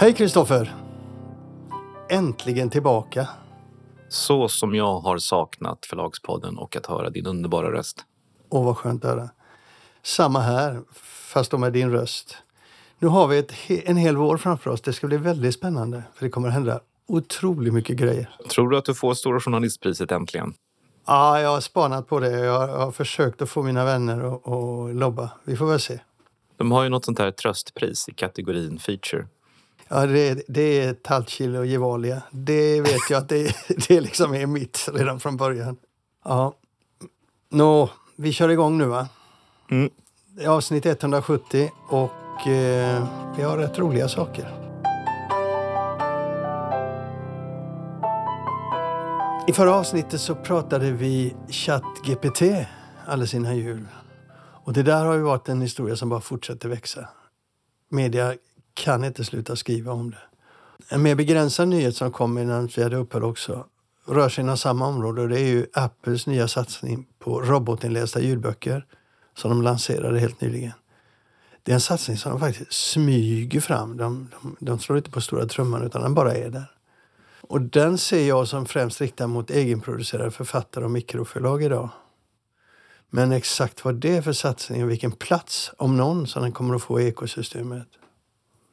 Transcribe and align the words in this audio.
Hej 0.00 0.14
Kristoffer! 0.14 0.74
Äntligen 2.10 2.70
tillbaka. 2.70 3.28
Så 4.08 4.48
som 4.48 4.74
jag 4.74 5.00
har 5.00 5.18
saknat 5.18 5.86
Förlagspodden 5.86 6.58
och 6.58 6.76
att 6.76 6.86
höra 6.86 7.10
din 7.10 7.26
underbara 7.26 7.72
röst. 7.72 8.04
Åh, 8.48 8.64
vad 8.64 8.76
skönt 8.76 9.04
att 9.04 9.10
höra. 9.10 9.30
Samma 10.02 10.40
här, 10.40 10.82
fast 11.32 11.50
då 11.50 11.58
med 11.58 11.72
din 11.72 11.90
röst. 11.90 12.36
Nu 12.98 13.08
har 13.08 13.26
vi 13.26 13.38
ett, 13.38 13.52
en 13.68 13.96
hel 13.96 14.16
vår 14.16 14.36
framför 14.36 14.70
oss. 14.70 14.80
Det 14.80 14.92
ska 14.92 15.06
bli 15.06 15.16
väldigt 15.16 15.54
spännande, 15.54 16.02
för 16.14 16.24
det 16.24 16.30
kommer 16.30 16.48
att 16.48 16.54
hända 16.54 16.80
otroligt 17.08 17.74
mycket 17.74 17.96
grejer. 17.96 18.30
Tror 18.50 18.70
du 18.70 18.78
att 18.78 18.84
du 18.84 18.94
får 18.94 19.14
Stora 19.14 19.40
Journalistpriset 19.40 20.12
äntligen? 20.12 20.54
Ja, 21.06 21.40
jag 21.40 21.50
har 21.50 21.60
spanat 21.60 22.08
på 22.08 22.20
det. 22.20 22.30
Jag 22.30 22.68
har 22.68 22.92
försökt 22.92 23.42
att 23.42 23.50
få 23.50 23.62
mina 23.62 23.84
vänner 23.84 24.34
att 24.34 24.94
lobba. 24.94 25.30
Vi 25.44 25.56
får 25.56 25.66
väl 25.66 25.80
se. 25.80 26.00
De 26.56 26.72
har 26.72 26.82
ju 26.82 26.88
något 26.88 27.04
sånt 27.04 27.18
här 27.18 27.30
tröstpris 27.30 28.08
i 28.08 28.14
kategorin 28.14 28.78
feature. 28.78 29.26
Ja, 29.88 30.06
det, 30.06 30.42
det 30.48 30.80
är 30.80 30.94
Talcil 30.94 31.56
och 31.56 31.66
Gevalia. 31.66 32.22
Det 32.30 32.80
vet 32.80 33.10
jag 33.10 33.18
att 33.18 33.28
det, 33.28 33.56
det 33.88 34.00
liksom 34.00 34.34
är 34.34 34.46
mitt 34.46 34.88
redan 34.94 35.20
från 35.20 35.36
början. 35.36 35.76
Ja. 36.24 36.54
Nå, 37.50 37.90
vi 38.16 38.32
kör 38.32 38.48
igång 38.48 38.78
nu 38.78 38.84
va? 38.84 39.08
Mm. 39.70 39.90
Avsnitt 40.46 40.86
170 40.86 41.70
och 41.88 42.46
eh, 42.46 43.08
vi 43.36 43.42
har 43.42 43.58
rätt 43.58 43.78
roliga 43.78 44.08
saker. 44.08 44.54
I 49.48 49.52
förra 49.52 49.74
avsnittet 49.74 50.20
så 50.20 50.34
pratade 50.34 50.90
vi 50.90 51.34
ChatGPT 51.48 52.42
alldeles 53.06 53.34
innan 53.34 53.56
jul. 53.56 53.86
Och 54.64 54.72
det 54.72 54.82
där 54.82 55.04
har 55.04 55.14
ju 55.14 55.22
varit 55.22 55.48
en 55.48 55.60
historia 55.60 55.96
som 55.96 56.08
bara 56.08 56.20
fortsätter 56.20 56.68
växa. 56.68 57.08
Media 57.90 58.34
kan 58.78 59.04
inte 59.04 59.24
sluta 59.24 59.56
skriva 59.56 59.92
om 59.92 60.10
det. 60.10 60.18
En 60.88 61.02
mer 61.02 61.14
begränsad 61.14 61.68
nyhet 61.68 61.96
som 61.96 62.12
kom 62.12 62.38
innan 62.38 62.66
vi 62.76 62.82
hade 62.82 62.96
uppehåll 62.96 63.24
också 63.24 63.66
rör 64.06 64.28
sig 64.28 64.44
inom 64.44 64.56
samma 64.56 64.86
område 64.86 65.22
och 65.22 65.28
det 65.28 65.40
är 65.40 65.46
ju 65.46 65.66
Apples 65.72 66.26
nya 66.26 66.48
satsning 66.48 67.06
på 67.18 67.40
robotinlästa 67.40 68.20
ljudböcker 68.20 68.86
som 69.34 69.50
de 69.50 69.62
lanserade 69.62 70.18
helt 70.18 70.40
nyligen. 70.40 70.72
Det 71.62 71.72
är 71.72 71.74
en 71.74 71.80
satsning 71.80 72.16
som 72.16 72.30
de 72.30 72.40
faktiskt 72.40 72.72
smyger 72.72 73.60
fram. 73.60 73.96
De, 73.96 74.28
de, 74.42 74.56
de 74.60 74.78
slår 74.78 74.98
inte 74.98 75.10
på 75.10 75.20
stora 75.20 75.46
trumman 75.46 75.86
utan 75.86 76.02
den 76.02 76.14
bara 76.14 76.34
är 76.34 76.50
där. 76.50 76.70
Och 77.40 77.60
den 77.60 77.98
ser 77.98 78.28
jag 78.28 78.48
som 78.48 78.66
främst 78.66 79.00
riktad 79.00 79.26
mot 79.26 79.50
egenproducerade 79.50 80.30
författare 80.30 80.84
och 80.84 80.90
mikroförlag 80.90 81.62
idag. 81.62 81.88
Men 83.10 83.32
exakt 83.32 83.84
vad 83.84 83.94
det 83.94 84.16
är 84.16 84.22
för 84.22 84.32
satsning 84.32 84.84
och 84.84 84.90
vilken 84.90 85.12
plats, 85.12 85.72
om 85.78 85.96
någon, 85.96 86.26
som 86.26 86.42
den 86.42 86.52
kommer 86.52 86.74
att 86.74 86.82
få 86.82 87.00
i 87.00 87.06
ekosystemet. 87.06 87.88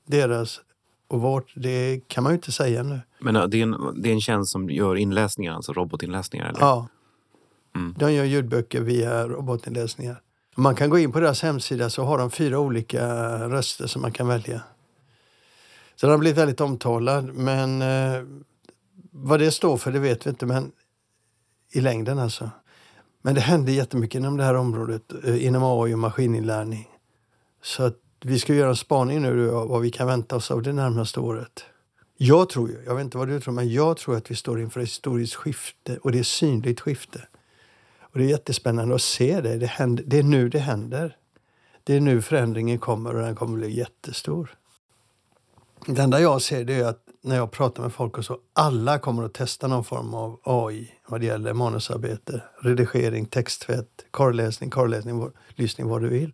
Deras 0.05 0.61
och 1.07 1.21
vårt, 1.21 1.53
det 1.55 2.01
kan 2.07 2.23
man 2.23 2.33
ju 2.33 2.35
inte 2.35 2.51
säga 2.51 2.83
nu. 2.83 2.99
Men 3.19 3.33
det 3.49 3.57
är 3.57 3.63
en, 3.63 4.01
det 4.01 4.09
är 4.09 4.13
en 4.13 4.21
tjänst 4.21 4.51
som 4.51 4.69
gör 4.69 4.95
inläsningar, 4.95 5.53
alltså 5.53 5.73
robotinläsningar? 5.73 6.49
Eller? 6.49 6.59
Ja. 6.59 6.87
Mm. 7.75 7.95
De 7.97 8.13
gör 8.13 8.23
ljudböcker 8.23 8.81
via 8.81 9.27
robotinläsningar. 9.27 10.21
Man 10.55 10.75
kan 10.75 10.89
gå 10.89 10.99
in 10.99 11.11
på 11.11 11.19
deras 11.19 11.41
hemsida 11.41 11.89
så 11.89 12.03
har 12.03 12.17
de 12.17 12.31
fyra 12.31 12.59
olika 12.59 13.07
röster 13.49 13.87
som 13.87 14.01
man 14.01 14.11
kan 14.11 14.27
välja. 14.27 14.61
Så 15.95 16.05
den 16.05 16.11
har 16.11 16.17
blivit 16.17 16.37
väldigt 16.37 16.61
omtalad, 16.61 17.25
men 17.33 17.81
eh, 17.81 18.23
vad 19.11 19.39
det 19.39 19.51
står 19.51 19.77
för 19.77 19.91
det 19.91 19.99
vet 19.99 20.25
vi 20.25 20.29
inte, 20.29 20.45
men 20.45 20.71
i 21.71 21.81
längden 21.81 22.19
alltså. 22.19 22.49
Men 23.21 23.35
det 23.35 23.41
händer 23.41 23.73
jättemycket 23.73 24.19
inom 24.19 24.37
det 24.37 24.43
här 24.43 24.55
området, 24.55 25.13
eh, 25.23 25.45
inom 25.45 25.63
AI 25.63 25.93
och 25.93 25.99
maskininlärning. 25.99 26.89
Så 27.63 27.83
att 27.83 27.97
vi 28.21 28.39
ska 28.39 28.53
göra 28.53 28.69
en 28.69 28.75
spaning 28.75 29.21
nu 29.21 29.47
vad 29.47 29.81
vi 29.81 29.91
kan 29.91 30.07
vänta 30.07 30.35
oss 30.35 30.51
av 30.51 30.61
det 30.61 30.73
närmaste 30.73 31.19
året. 31.19 31.65
Jag 32.17 32.49
tror 32.49 32.69
ju, 32.69 32.83
jag 32.85 32.95
vet 32.95 33.03
inte 33.03 33.17
vad 33.17 33.27
du 33.27 33.39
tror, 33.39 33.53
men 33.53 33.71
jag 33.71 33.97
tror 33.97 34.17
att 34.17 34.31
vi 34.31 34.35
står 34.35 34.61
inför 34.61 34.79
ett 34.79 34.87
historiskt 34.87 35.35
skifte 35.35 35.97
och 35.97 36.11
det 36.11 36.19
är 36.19 36.23
synligt 36.23 36.79
skifte. 36.79 37.27
Och 38.01 38.19
det 38.19 38.25
är 38.25 38.29
jättespännande 38.29 38.95
att 38.95 39.01
se 39.01 39.41
det. 39.41 39.57
Det, 39.57 39.65
händer, 39.65 40.03
det 40.07 40.19
är 40.19 40.23
nu 40.23 40.49
det 40.49 40.59
händer. 40.59 41.17
Det 41.83 41.95
är 41.95 41.99
nu 41.99 42.21
förändringen 42.21 42.79
kommer 42.79 43.15
och 43.15 43.21
den 43.21 43.35
kommer 43.35 43.57
bli 43.57 43.77
jättestor. 43.77 44.55
Det 45.87 46.01
enda 46.01 46.21
jag 46.21 46.41
ser 46.41 46.63
det 46.63 46.73
är 46.73 46.85
att 46.85 47.05
när 47.21 47.35
jag 47.35 47.51
pratar 47.51 47.83
med 47.83 47.93
folk 47.93 48.17
och 48.17 48.25
så, 48.25 48.39
alla 48.53 48.99
kommer 48.99 49.23
att 49.23 49.33
testa 49.33 49.67
någon 49.67 49.83
form 49.83 50.13
av 50.13 50.39
AI 50.43 50.91
vad 51.07 51.21
det 51.21 51.25
gäller 51.25 51.53
manusarbete, 51.53 52.43
redigering, 52.61 53.25
texttvätt, 53.25 54.05
korrläsning, 54.11 54.69
korrläsning, 54.69 55.29
lyssning, 55.55 55.87
vad 55.87 56.01
du 56.01 56.09
vill. 56.09 56.33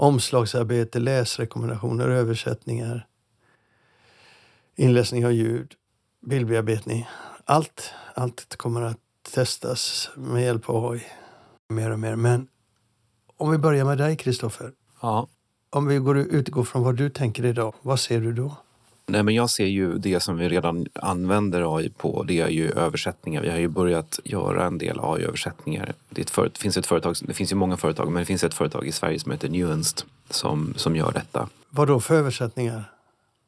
Omslagsarbete, 0.00 0.98
läsrekommendationer, 0.98 2.08
översättningar, 2.08 3.06
inläsning 4.76 5.26
av 5.26 5.32
ljud, 5.32 5.74
bildbearbetning. 6.26 7.08
Allt, 7.44 7.90
allt 8.14 8.56
kommer 8.56 8.82
att 8.82 8.98
testas 9.34 10.10
med 10.16 10.42
hjälp 10.42 10.70
av 10.70 10.90
AI 10.90 11.02
mer 11.68 11.90
och 11.90 11.98
mer. 11.98 12.16
Men 12.16 12.48
om 13.36 13.50
vi 13.50 13.58
börjar 13.58 13.84
med 13.84 13.98
dig, 13.98 14.16
Kristoffer. 14.16 14.72
Ja. 15.02 15.28
Om 15.70 15.86
vi 15.86 15.98
går, 15.98 16.18
utgår 16.18 16.64
från 16.64 16.82
vad 16.82 16.96
du 16.96 17.10
tänker 17.10 17.44
idag, 17.44 17.74
vad 17.82 18.00
ser 18.00 18.20
du 18.20 18.32
då? 18.32 18.56
Nej, 19.10 19.22
men 19.22 19.34
jag 19.34 19.50
ser 19.50 19.66
ju 19.66 19.98
det 19.98 20.20
som 20.20 20.36
vi 20.36 20.48
redan 20.48 20.86
använder 20.94 21.76
AI 21.76 21.88
på, 21.88 22.22
det 22.22 22.40
är 22.40 22.48
ju 22.48 22.70
översättningar. 22.70 23.42
Vi 23.42 23.50
har 23.50 23.58
ju 23.58 23.68
börjat 23.68 24.20
göra 24.24 24.66
en 24.66 24.78
del 24.78 25.00
AI-översättningar. 25.02 25.92
Det, 26.10 26.30
för, 26.30 26.44
det, 26.44 26.58
finns 26.58 26.76
ett 26.76 26.86
företag, 26.86 27.16
det 27.20 27.34
finns 27.34 27.52
ju 27.52 27.56
många 27.56 27.76
företag, 27.76 28.12
men 28.12 28.20
det 28.20 28.26
finns 28.26 28.44
ett 28.44 28.54
företag 28.54 28.86
i 28.86 28.92
Sverige 28.92 29.18
som 29.18 29.32
heter 29.32 29.48
Nuanced 29.48 30.02
som, 30.30 30.74
som 30.76 30.96
gör 30.96 31.12
detta. 31.12 31.48
Vad 31.70 31.88
då 31.88 32.00
för 32.00 32.14
översättningar? 32.14 32.84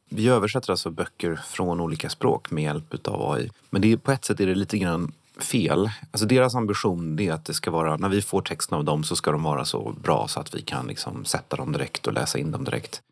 Vi 0.08 0.28
översätter 0.28 0.70
alltså 0.70 0.90
böcker 0.90 1.40
från 1.46 1.80
olika 1.80 2.10
språk 2.10 2.50
med 2.50 2.64
hjälp 2.64 3.08
av 3.08 3.32
AI. 3.32 3.50
Men 3.70 3.82
det, 3.82 3.96
på 3.96 4.12
ett 4.12 4.24
sätt 4.24 4.40
är 4.40 4.46
det 4.46 4.54
lite 4.54 4.78
grann 4.78 5.12
fel. 5.38 5.90
Alltså 6.10 6.26
deras 6.26 6.54
ambition 6.54 7.20
är 7.20 7.32
att 7.32 7.44
det 7.44 7.54
ska 7.54 7.70
vara, 7.70 7.96
när 7.96 8.08
vi 8.08 8.22
får 8.22 8.42
texten 8.42 8.78
av 8.78 8.84
dem 8.84 9.04
så 9.04 9.16
ska 9.16 9.32
de 9.32 9.42
vara 9.42 9.64
så 9.64 9.94
bra 10.02 10.28
så 10.28 10.40
att 10.40 10.54
vi 10.54 10.62
kan 10.62 10.86
liksom 10.86 11.24
sätta 11.24 11.56
dem 11.56 11.72
direkt 11.72 12.06
och 12.06 12.12
läsa 12.12 12.38
in 12.38 12.50
dem 12.50 12.64
direkt. 12.64 13.02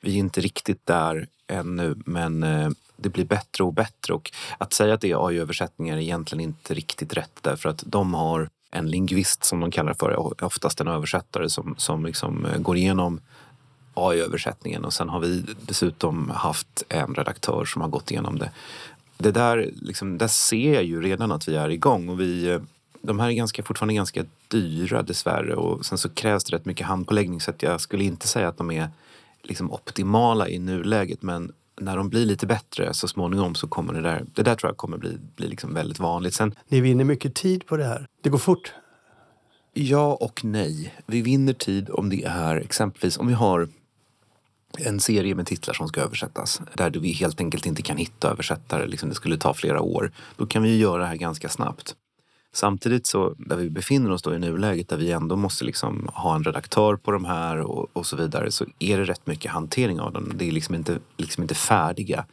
Vi 0.00 0.14
är 0.14 0.18
inte 0.18 0.40
riktigt 0.40 0.86
där 0.86 1.26
ännu 1.46 1.96
men 2.06 2.42
eh, 2.42 2.70
det 2.96 3.08
blir 3.08 3.24
bättre 3.24 3.64
och 3.64 3.72
bättre. 3.72 4.14
Och 4.14 4.32
att 4.58 4.72
säga 4.72 4.94
att 4.94 5.00
det 5.00 5.10
är 5.10 5.26
AI-översättningar 5.26 5.96
är 5.96 6.00
egentligen 6.00 6.40
inte 6.40 6.74
riktigt 6.74 7.14
rätt 7.16 7.38
därför 7.42 7.68
att 7.68 7.84
de 7.86 8.14
har 8.14 8.48
en 8.70 8.90
lingvist 8.90 9.44
som 9.44 9.60
de 9.60 9.70
kallar 9.70 9.94
för, 9.94 10.44
oftast 10.44 10.80
en 10.80 10.88
översättare 10.88 11.50
som, 11.50 11.74
som 11.78 12.06
liksom 12.06 12.46
eh, 12.46 12.58
går 12.58 12.76
igenom 12.76 13.20
AI-översättningen 13.94 14.84
och 14.84 14.92
sen 14.92 15.08
har 15.08 15.20
vi 15.20 15.44
dessutom 15.62 16.30
haft 16.30 16.84
en 16.88 17.14
redaktör 17.14 17.64
som 17.64 17.82
har 17.82 17.88
gått 17.88 18.10
igenom 18.10 18.38
det. 18.38 18.50
Det 19.18 19.30
där, 19.30 19.70
liksom, 19.82 20.18
där 20.18 20.28
ser 20.28 20.74
jag 20.74 20.84
ju 20.84 21.02
redan 21.02 21.32
att 21.32 21.48
vi 21.48 21.56
är 21.56 21.68
igång. 21.68 22.08
Och 22.08 22.20
vi 22.20 22.48
eh, 22.48 22.60
de 23.02 23.20
här 23.20 23.28
är 23.28 23.32
ganska, 23.32 23.62
fortfarande 23.62 23.94
ganska 23.94 24.24
dyra 24.48 25.02
dessvärre. 25.02 25.54
Och 25.54 25.86
sen 25.86 25.98
så 25.98 26.08
krävs 26.08 26.44
det 26.44 26.56
rätt 26.56 26.64
mycket 26.64 26.86
handpåläggning 26.86 27.40
så 27.40 27.50
att 27.50 27.62
jag 27.62 27.80
skulle 27.80 28.04
inte 28.04 28.28
säga 28.28 28.48
att 28.48 28.58
de 28.58 28.70
är 28.70 28.88
liksom 29.42 29.72
optimala 29.72 30.48
i 30.48 30.58
nuläget 30.58 31.22
men 31.22 31.52
när 31.80 31.96
de 31.96 32.08
blir 32.08 32.26
lite 32.26 32.46
bättre 32.46 32.94
så 32.94 33.08
småningom 33.08 33.54
så 33.54 33.68
kommer 33.68 33.92
det 33.92 34.00
där, 34.00 34.24
det 34.34 34.42
där 34.42 34.54
tror 34.54 34.70
jag 34.70 34.76
kommer 34.76 34.98
bli, 34.98 35.18
bli 35.36 35.48
liksom 35.48 35.74
väldigt 35.74 35.98
vanligt. 35.98 36.34
Sen, 36.34 36.54
Ni 36.68 36.80
vinner 36.80 37.04
mycket 37.04 37.34
tid 37.34 37.66
på 37.66 37.76
det 37.76 37.84
här. 37.84 38.06
Det 38.22 38.30
går 38.30 38.38
fort. 38.38 38.72
Ja 39.72 40.14
och 40.14 40.44
nej. 40.44 40.94
Vi 41.06 41.22
vinner 41.22 41.52
tid 41.52 41.90
om 41.90 42.08
det 42.08 42.24
är 42.24 42.56
exempelvis 42.56 43.18
om 43.18 43.26
vi 43.26 43.34
har 43.34 43.68
en 44.78 45.00
serie 45.00 45.34
med 45.34 45.46
titlar 45.46 45.74
som 45.74 45.88
ska 45.88 46.00
översättas 46.00 46.60
där 46.74 46.90
vi 46.90 47.12
helt 47.12 47.40
enkelt 47.40 47.66
inte 47.66 47.82
kan 47.82 47.96
hitta 47.96 48.30
översättare, 48.30 48.86
liksom 48.86 49.08
det 49.08 49.14
skulle 49.14 49.36
ta 49.36 49.54
flera 49.54 49.80
år. 49.80 50.12
Då 50.36 50.46
kan 50.46 50.62
vi 50.62 50.78
göra 50.78 51.02
det 51.02 51.08
här 51.08 51.16
ganska 51.16 51.48
snabbt. 51.48 51.94
Samtidigt 52.52 53.06
så, 53.06 53.34
där 53.38 53.56
vi 53.56 53.70
befinner 53.70 54.10
oss 54.10 54.22
då 54.22 54.34
i 54.34 54.38
nuläget 54.38 54.88
där 54.88 54.96
vi 54.96 55.10
ändå 55.10 55.36
måste 55.36 55.64
liksom 55.64 56.10
ha 56.14 56.34
en 56.34 56.44
redaktör 56.44 56.96
på 56.96 57.12
de 57.12 57.24
här 57.24 57.58
och, 57.60 57.88
och 57.92 58.06
så 58.06 58.16
vidare 58.16 58.50
så 58.50 58.64
är 58.78 58.98
det 58.98 59.04
rätt 59.04 59.26
mycket 59.26 59.50
hantering 59.50 60.00
av 60.00 60.12
dem. 60.12 60.32
Det 60.34 60.48
är 60.48 60.52
liksom 60.52 60.74
inte, 60.74 60.98
liksom 61.16 61.42
inte 61.42 61.54
färdiga. 61.54 62.24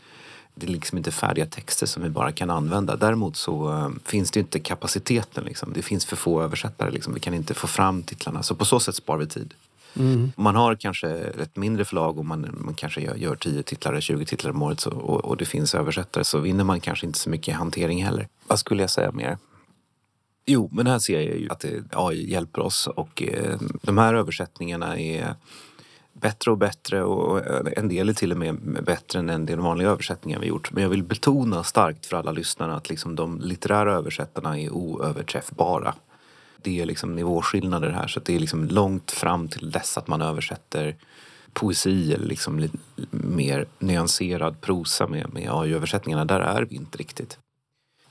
Det 0.55 0.67
är 0.67 0.71
liksom 0.71 0.97
inte 0.97 1.11
färdiga 1.11 1.45
texter 1.45 1.85
som 1.85 2.03
vi 2.03 2.09
bara 2.09 2.31
kan 2.31 2.49
använda. 2.49 2.95
Däremot 2.95 3.37
så 3.37 3.71
uh, 3.71 3.89
finns 4.05 4.31
det 4.31 4.39
inte 4.39 4.59
kapaciteten. 4.59 5.43
Liksom. 5.43 5.73
Det 5.73 5.81
finns 5.81 6.05
för 6.05 6.15
få 6.15 6.41
översättare. 6.41 6.91
Liksom. 6.91 7.13
Vi 7.13 7.19
kan 7.19 7.33
inte 7.33 7.53
få 7.53 7.67
fram 7.67 8.03
titlarna. 8.03 8.43
Så 8.43 8.55
på 8.55 8.65
så 8.65 8.79
sätt 8.79 8.95
sparar 8.95 9.19
vi 9.19 9.27
tid. 9.27 9.53
Mm. 9.95 10.31
Man 10.35 10.55
har 10.55 10.75
kanske 10.75 11.09
ett 11.17 11.55
mindre 11.55 11.85
förlag 11.85 12.17
och 12.17 12.25
man, 12.25 12.55
man 12.57 12.73
kanske 12.73 13.01
gör, 13.01 13.15
gör 13.15 13.35
10 13.35 13.63
titlar, 13.63 14.01
20 14.01 14.25
titlar 14.25 14.51
om 14.51 14.61
året 14.61 14.79
så, 14.79 14.91
och, 14.91 15.25
och 15.25 15.37
det 15.37 15.45
finns 15.45 15.75
översättare 15.75 16.23
så 16.23 16.39
vinner 16.39 16.63
man 16.63 16.79
kanske 16.79 17.05
inte 17.05 17.19
så 17.19 17.29
mycket 17.29 17.55
hantering 17.55 18.03
heller. 18.03 18.27
Vad 18.47 18.59
skulle 18.59 18.83
jag 18.83 18.89
säga 18.89 19.11
mer? 19.11 19.37
Jo, 20.49 20.69
men 20.71 20.87
här 20.87 20.99
ser 20.99 21.21
jag 21.21 21.37
ju 21.37 21.49
att 21.49 21.65
eh, 21.65 21.71
AI 21.91 22.31
hjälper 22.31 22.61
oss 22.61 22.87
och 22.87 23.23
eh, 23.23 23.57
de 23.81 23.97
här 23.97 24.13
översättningarna 24.13 24.99
är 24.99 25.35
bättre 26.13 26.51
och 26.51 26.57
bättre 26.57 27.03
och 27.03 27.45
eh, 27.45 27.73
en 27.77 27.87
del 27.87 28.09
är 28.09 28.13
till 28.13 28.31
och 28.31 28.37
med 28.37 28.83
bättre 28.85 29.19
än 29.19 29.29
en 29.29 29.45
del 29.45 29.59
vanliga 29.59 29.89
översättningar 29.89 30.39
vi 30.39 30.47
gjort. 30.47 30.71
Men 30.71 30.83
jag 30.83 30.89
vill 30.89 31.03
betona 31.03 31.63
starkt 31.63 32.05
för 32.05 32.17
alla 32.17 32.31
lyssnare 32.31 32.75
att 32.75 32.89
liksom 32.89 33.15
de 33.15 33.41
litterära 33.41 33.93
översättarna 33.93 34.59
är 34.59 34.69
oöverträffbara. 34.69 35.93
Det 36.61 36.81
är 36.81 36.85
liksom 36.85 37.15
nivåskillnader 37.15 37.89
här 37.89 38.07
så 38.07 38.19
det 38.19 38.35
är 38.35 38.39
liksom 38.39 38.65
långt 38.65 39.11
fram 39.11 39.47
till 39.47 39.71
dess 39.71 39.97
att 39.97 40.07
man 40.07 40.21
översätter 40.21 40.95
poesi 41.53 42.13
eller 42.13 42.27
liksom 42.27 42.69
mer 43.11 43.65
nyanserad 43.79 44.61
prosa 44.61 45.07
med, 45.07 45.33
med 45.33 45.49
AI-översättningarna. 45.51 46.25
Där 46.25 46.39
är 46.39 46.61
vi 46.61 46.75
inte 46.75 46.97
riktigt. 46.97 47.39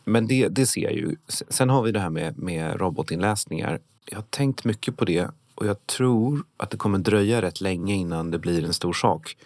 Men 0.07 0.27
det, 0.27 0.49
det 0.49 0.67
ser 0.67 0.81
jag 0.81 0.93
ju. 0.93 1.17
Sen 1.29 1.71
har 1.71 1.83
vi 1.83 1.93
det 1.93 2.01
här 2.01 2.11
med, 2.11 2.39
med 2.39 2.81
robotinläsningar. 2.81 3.81
Jag 4.11 4.19
har 4.19 4.23
tänkt 4.23 4.65
mycket 4.65 4.97
på 4.97 5.05
det 5.05 5.31
och 5.55 5.67
jag 5.67 5.87
tror 5.87 6.45
att 6.57 6.71
det 6.71 6.77
kommer 6.77 6.99
dröja 6.99 7.43
rätt 7.43 7.61
länge 7.61 7.95
innan 7.95 8.31
det 8.31 8.39
blir 8.39 8.65
en 8.65 8.73
stor 8.73 8.93
sak. 8.93 9.37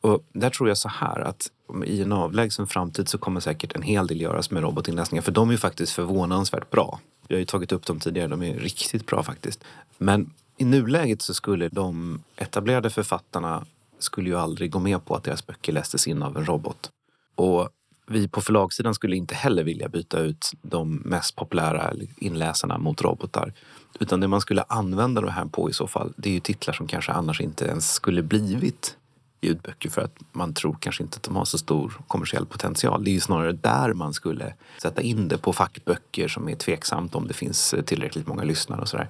Och 0.00 0.24
där 0.32 0.50
tror 0.50 0.68
jag 0.68 0.78
så 0.78 0.88
här 0.88 1.20
att 1.20 1.50
i 1.84 2.02
en 2.02 2.12
avlägsen 2.12 2.66
framtid 2.66 3.08
så 3.08 3.18
kommer 3.18 3.40
säkert 3.40 3.72
en 3.72 3.82
hel 3.82 4.06
del 4.06 4.20
göras 4.20 4.50
med 4.50 4.62
robotinläsningar 4.62 5.22
för 5.22 5.32
de 5.32 5.48
är 5.48 5.52
ju 5.52 5.58
faktiskt 5.58 5.92
förvånansvärt 5.92 6.70
bra. 6.70 7.00
Jag 7.28 7.36
har 7.36 7.40
ju 7.40 7.44
tagit 7.44 7.72
upp 7.72 7.86
dem 7.86 8.00
tidigare, 8.00 8.28
de 8.28 8.42
är 8.42 8.54
riktigt 8.54 9.06
bra 9.06 9.22
faktiskt. 9.22 9.64
Men 9.98 10.32
i 10.56 10.64
nuläget 10.64 11.22
så 11.22 11.34
skulle 11.34 11.68
de 11.68 12.22
etablerade 12.36 12.90
författarna 12.90 13.66
skulle 13.98 14.28
ju 14.28 14.36
aldrig 14.36 14.70
gå 14.70 14.78
med 14.78 15.04
på 15.04 15.14
att 15.14 15.24
deras 15.24 15.46
böcker 15.46 15.72
lästes 15.72 16.06
in 16.06 16.22
av 16.22 16.36
en 16.36 16.44
robot. 16.44 16.90
Och 17.34 17.68
vi 18.08 18.28
på 18.28 18.40
förlagssidan 18.40 18.94
skulle 18.94 19.16
inte 19.16 19.34
heller 19.34 19.64
vilja 19.64 19.88
byta 19.88 20.18
ut 20.18 20.52
de 20.62 20.94
mest 20.94 21.36
populära 21.36 21.92
inläsarna 22.16 22.78
mot 22.78 23.02
robotar. 23.02 23.52
Utan 24.00 24.20
det 24.20 24.28
man 24.28 24.40
skulle 24.40 24.62
använda 24.62 25.20
det 25.20 25.30
här 25.30 25.44
på 25.44 25.70
i 25.70 25.72
så 25.72 25.86
fall, 25.86 26.12
det 26.16 26.28
är 26.28 26.34
ju 26.34 26.40
titlar 26.40 26.74
som 26.74 26.86
kanske 26.86 27.12
annars 27.12 27.40
inte 27.40 27.64
ens 27.64 27.92
skulle 27.92 28.22
blivit 28.22 28.96
ljudböcker 29.40 29.90
för 29.90 30.02
att 30.02 30.16
man 30.32 30.54
tror 30.54 30.76
kanske 30.80 31.02
inte 31.02 31.16
att 31.16 31.22
de 31.22 31.36
har 31.36 31.44
så 31.44 31.58
stor 31.58 31.92
kommersiell 32.06 32.46
potential. 32.46 33.04
Det 33.04 33.10
är 33.10 33.12
ju 33.12 33.20
snarare 33.20 33.52
där 33.52 33.92
man 33.92 34.14
skulle 34.14 34.54
sätta 34.82 35.02
in 35.02 35.28
det 35.28 35.38
på 35.38 35.52
fackböcker 35.52 36.28
som 36.28 36.48
är 36.48 36.54
tveksamt 36.54 37.14
om 37.14 37.28
det 37.28 37.34
finns 37.34 37.74
tillräckligt 37.86 38.26
många 38.26 38.44
lyssnare 38.44 38.80
och 38.80 38.88
sådär. 38.88 39.08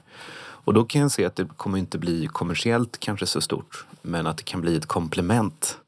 Och 0.68 0.74
då 0.74 0.84
kan 0.84 1.00
jag 1.00 1.10
se 1.10 1.24
att 1.24 1.36
det 1.36 1.48
kommer 1.56 1.78
inte 1.78 1.98
bli 1.98 2.26
kommersiellt 2.26 3.00
kanske 3.00 3.26
så 3.26 3.40
stort 3.40 3.86
men 4.02 4.26
att 4.26 4.36
det 4.36 4.42
kan 4.42 4.60
bli 4.60 4.76
ett 4.76 4.86
komplement. 4.86 5.78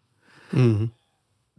Mm. 0.52 0.90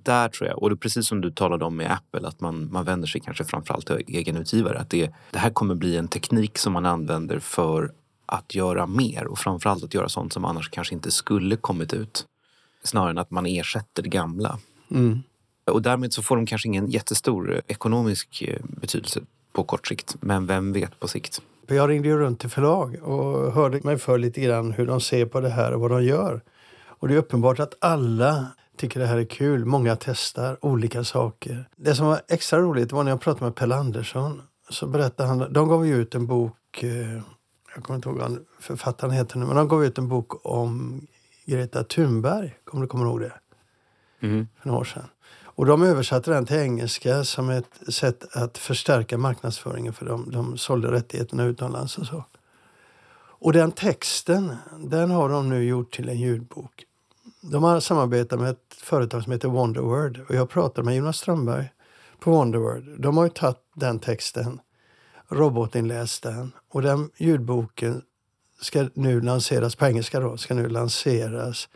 Där 0.03 0.29
tror 0.29 0.49
jag, 0.49 0.63
och 0.63 0.69
det 0.69 0.73
är 0.73 0.77
precis 0.77 1.07
som 1.07 1.21
du 1.21 1.31
talade 1.31 1.65
om 1.65 1.75
med 1.75 1.91
Apple, 1.91 2.27
att 2.27 2.41
man, 2.41 2.69
man 2.71 2.85
vänder 2.85 3.07
sig 3.07 3.21
kanske 3.21 3.43
framförallt 3.43 3.87
till 3.87 4.03
egenutgivare. 4.07 4.79
Att 4.79 4.89
det, 4.89 5.11
det 5.31 5.39
här 5.39 5.49
kommer 5.49 5.75
bli 5.75 5.97
en 5.97 6.07
teknik 6.07 6.57
som 6.57 6.73
man 6.73 6.85
använder 6.85 7.39
för 7.39 7.91
att 8.25 8.55
göra 8.55 8.87
mer 8.87 9.27
och 9.27 9.39
framförallt 9.39 9.83
att 9.83 9.93
göra 9.93 10.09
sånt 10.09 10.33
som 10.33 10.45
annars 10.45 10.69
kanske 10.69 10.95
inte 10.95 11.11
skulle 11.11 11.55
kommit 11.55 11.93
ut. 11.93 12.25
Snarare 12.83 13.09
än 13.09 13.17
att 13.17 13.31
man 13.31 13.45
ersätter 13.45 14.03
det 14.03 14.09
gamla. 14.09 14.59
Mm. 14.91 15.19
Och 15.65 15.81
därmed 15.81 16.13
så 16.13 16.21
får 16.21 16.35
de 16.35 16.45
kanske 16.45 16.67
ingen 16.67 16.89
jättestor 16.89 17.61
ekonomisk 17.67 18.41
eh, 18.41 18.61
betydelse 18.63 19.21
på 19.53 19.63
kort 19.63 19.87
sikt. 19.87 20.15
Men 20.19 20.45
vem 20.45 20.73
vet 20.73 20.99
på 20.99 21.07
sikt? 21.07 21.41
Jag 21.67 21.89
ringde 21.89 22.07
ju 22.07 22.17
runt 22.17 22.39
till 22.39 22.49
förlag 22.49 22.95
och 23.03 23.53
hörde 23.53 23.79
mig 23.83 23.97
för 23.97 24.17
lite 24.17 24.41
grann 24.41 24.71
hur 24.71 24.87
de 24.87 25.01
ser 25.01 25.25
på 25.25 25.39
det 25.39 25.49
här 25.49 25.73
och 25.73 25.81
vad 25.81 25.91
de 25.91 26.03
gör. 26.03 26.41
Och 27.01 27.07
det 27.07 27.13
är 27.13 27.17
uppenbart 27.17 27.59
att 27.59 27.73
alla 27.79 28.47
tycker 28.81 28.99
det 28.99 29.05
här 29.05 29.17
är 29.17 29.25
kul. 29.25 29.65
Många 29.65 29.95
testar 29.95 30.65
olika 30.65 31.03
saker. 31.03 31.69
Det 31.75 31.95
som 31.95 32.05
var 32.05 32.21
extra 32.27 32.59
roligt 32.59 32.91
var 32.91 33.03
när 33.03 33.11
jag 33.11 33.21
pratade 33.21 33.45
med 33.45 33.55
Pelle 33.55 33.75
Andersson. 33.75 34.41
Så 34.69 34.87
berättade 34.87 35.29
han, 35.29 35.53
de 35.53 35.69
gav 35.69 35.87
ut 35.87 36.15
en 36.15 36.27
bok, 36.27 36.83
eh, 36.83 37.21
jag 37.75 37.83
kommer 37.83 37.95
inte 37.95 38.09
ihåg 38.09 38.17
vad 38.17 38.37
författaren 38.59 39.13
heter 39.13 39.37
nu, 39.37 39.45
men 39.45 39.55
de 39.55 39.67
gav 39.67 39.85
ut 39.85 39.97
en 39.97 40.07
bok 40.07 40.45
om 40.45 41.01
Greta 41.45 41.83
Thunberg. 41.83 42.55
Kommer 42.63 42.81
du 42.81 42.87
komma 42.87 43.05
ihåg 43.05 43.19
det? 43.19 43.33
Mm. 44.21 44.47
För 44.61 44.67
några 44.67 44.81
år 44.81 44.85
sedan. 44.85 45.07
Och 45.43 45.65
de 45.65 45.83
översatte 45.83 46.31
den 46.31 46.45
till 46.45 46.57
engelska 46.57 47.23
som 47.23 47.49
ett 47.49 47.93
sätt 47.93 48.35
att 48.35 48.57
förstärka 48.57 49.17
marknadsföringen 49.17 49.93
för 49.93 50.05
de, 50.05 50.31
de 50.31 50.57
sålde 50.57 50.91
rättigheterna 50.91 51.43
utomlands 51.43 51.97
och 51.97 52.05
så. 52.05 52.23
Och 53.43 53.53
den 53.53 53.71
texten, 53.71 54.55
den 54.79 55.11
har 55.11 55.29
de 55.29 55.49
nu 55.49 55.63
gjort 55.63 55.93
till 55.93 56.09
en 56.09 56.19
ljudbok. 56.19 56.85
De 57.43 57.63
har 57.63 57.79
samarbetat 57.79 58.39
med 58.39 58.49
ett 58.49 58.73
företag 58.77 59.23
som 59.23 59.31
heter 59.31 59.47
Wonderword 59.47 60.19
och 60.29 60.35
jag 60.35 60.49
pratade 60.49 60.85
med 60.85 60.95
Jonas 60.95 61.17
Strömberg 61.17 61.71
på 62.19 62.31
Wonderword. 62.31 62.83
De 62.99 63.17
har 63.17 63.23
ju 63.23 63.29
tagit 63.29 63.57
den 63.73 63.99
texten, 63.99 64.59
robotinläst 65.29 66.23
den 66.23 66.51
och 66.71 66.81
den 66.81 67.09
ljudboken 67.17 68.01
ska 68.61 68.89
nu 68.93 69.21
lanseras 69.21 69.75
på 69.75 69.85
engelska 69.85 70.19
då, 70.19 70.37
ska 70.37 70.53
nu 70.53 70.69
lanseras 70.69 71.69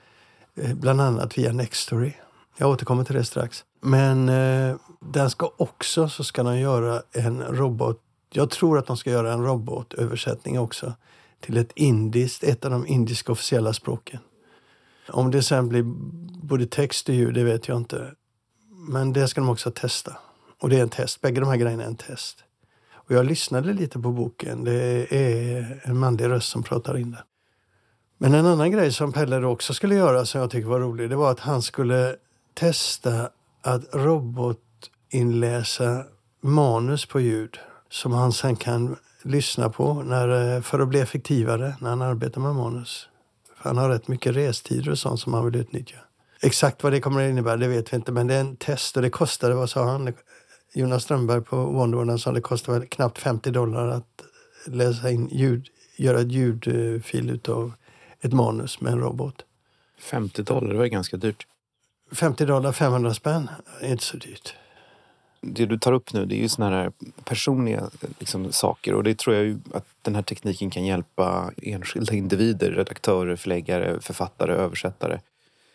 eh, 0.56 0.74
bland 0.76 1.02
annat 1.02 1.38
via 1.38 1.54
Nextory. 1.54 2.14
Jag 2.58 2.70
återkommer 2.70 3.04
till 3.04 3.16
det 3.16 3.26
strax. 3.26 3.64
Men 3.82 4.30
eh, 4.30 4.76
den 5.00 5.30
ska 5.30 5.52
också 5.58 6.10
så 6.10 6.24
ska 6.24 6.44
de 6.44 6.60
göra 6.60 7.02
en 7.12 7.42
robot. 7.42 8.02
Jag 8.30 8.50
tror 8.50 8.78
att 8.78 8.86
de 8.86 8.98
ska 8.98 9.10
göra 9.10 9.34
en 9.34 9.44
robotöversättning 9.44 10.60
också 10.60 10.94
till 11.40 11.58
ett 11.58 11.72
indiskt, 11.76 12.44
ett 12.44 12.66
av 12.66 12.72
de 12.72 12.88
indiska 12.88 13.32
officiella 13.32 13.74
språken. 13.74 14.20
Om 15.08 15.32
det 15.32 15.44
sen 15.44 15.70
blir 15.70 15.84
både 16.44 16.66
text 16.66 17.10
och 17.10 17.16
ljud, 17.16 17.34
det 17.34 17.44
vet 17.44 17.68
jag 17.68 17.78
inte. 17.78 18.12
Men 18.90 19.14
det 19.14 19.28
ska 19.28 19.42
de 19.42 19.50
också 19.50 19.72
testa. 19.72 20.18
Och 20.62 20.70
det 20.70 20.78
är 20.78 20.82
en 20.82 20.90
test. 20.90 21.22
Bägge 21.22 21.40
de 21.40 21.50
här 21.50 21.58
grejerna 21.58 21.84
är 21.84 21.88
en 21.88 21.96
test. 21.96 22.44
Och 22.94 23.12
jag 23.12 23.26
lyssnade 23.26 23.74
lite 23.74 24.00
på 24.00 24.12
boken. 24.12 24.64
Det 24.64 25.16
är 25.16 25.82
en 25.84 25.98
manlig 25.98 26.26
röst 26.26 26.50
som 26.50 26.64
pratar 26.64 26.98
in 26.98 27.12
den. 27.12 27.22
Men 28.18 28.34
en 28.34 28.46
annan 28.46 28.72
grej 28.72 28.92
som 28.92 29.12
Pelle 29.12 29.46
också 29.46 29.74
skulle 29.74 29.96
göra 29.96 30.26
som 30.26 30.42
jag 30.42 30.50
tycker 30.50 30.68
var 30.68 30.80
rolig, 30.80 31.10
det 31.10 31.16
var 31.16 31.32
att 31.32 31.40
han 31.40 31.62
skulle 31.62 32.16
testa 32.54 33.30
att 33.62 33.96
robotinläsa 33.96 36.04
manus 36.42 37.06
på 37.06 37.20
ljud 37.20 37.58
som 37.90 38.12
han 38.12 38.32
sen 38.32 38.56
kan 38.56 38.96
lyssna 39.22 39.70
på 39.70 39.94
när, 39.94 40.62
för 40.62 40.80
att 40.80 40.88
bli 40.88 41.00
effektivare 41.00 41.76
när 41.80 41.90
han 41.90 42.02
arbetar 42.02 42.42
med 42.42 42.56
manus. 42.56 43.10
Han 43.66 43.78
har 43.78 43.90
rätt 43.90 44.08
mycket 44.08 44.36
restider 44.36 44.92
och 44.92 45.00
sånt 45.00 45.20
som 45.20 45.34
han 45.34 45.46
vill 45.46 45.56
utnyttja. 45.56 45.98
Exakt 46.42 46.84
vad 46.84 46.94
det 46.94 47.02
kommer 47.02 47.26
att 47.26 47.30
innebära 47.30 47.58
det 47.58 47.68
vet 47.68 47.94
vi 47.94 47.96
inte, 47.96 48.12
men 48.12 48.28
det 48.28 48.36
är 48.36 48.40
en 48.40 48.56
test 48.56 48.96
och 48.96 49.04
det 49.04 49.10
kostade, 49.10 49.56
vad 49.56 49.70
sa 49.70 49.84
han? 49.84 50.14
Jonas 50.74 51.04
Strömberg 51.04 51.42
på 51.42 51.66
Wonderwoman 51.66 52.20
sa 52.20 52.32
det 52.32 52.42
kostar 52.42 52.86
knappt 52.86 53.18
50 53.18 53.52
dollar 53.52 53.88
att 53.88 54.24
läsa 54.66 55.12
in 55.12 55.30
ljud, 55.32 55.68
göra 55.98 56.20
ett 56.20 56.32
ljudfil 56.32 57.30
utav 57.30 57.74
ett 58.22 58.34
manus 58.34 58.82
med 58.82 58.94
en 58.94 59.00
robot. 59.00 59.46
50 60.00 60.44
dollar, 60.44 60.74
det 60.74 60.78
var 60.78 60.86
ganska 60.86 61.18
dyrt. 61.18 61.48
50 62.12 62.46
dollar, 62.46 62.72
500 62.72 63.14
spänn, 63.14 63.50
inte 63.84 64.04
så 64.04 64.18
dyrt. 64.18 64.56
Det 65.46 65.66
du 65.66 65.78
tar 65.78 65.94
upp 65.94 66.14
nu 66.14 66.26
det 66.26 66.36
är 66.36 66.40
ju 66.40 66.50
såna 66.50 66.70
här 66.70 66.92
personliga 67.24 67.90
liksom, 68.20 68.52
saker 68.52 68.94
och 68.94 69.04
det 69.04 69.18
tror 69.18 69.36
jag 69.36 69.60
att 69.74 69.86
den 70.02 70.16
här 70.16 70.22
tekniken 70.22 70.70
kan 70.70 70.86
hjälpa 70.86 71.52
enskilda 71.62 72.14
individer, 72.14 72.72
redaktörer, 72.72 73.36
förläggare, 73.36 74.02
författare, 74.02 74.54
översättare. 74.54 75.20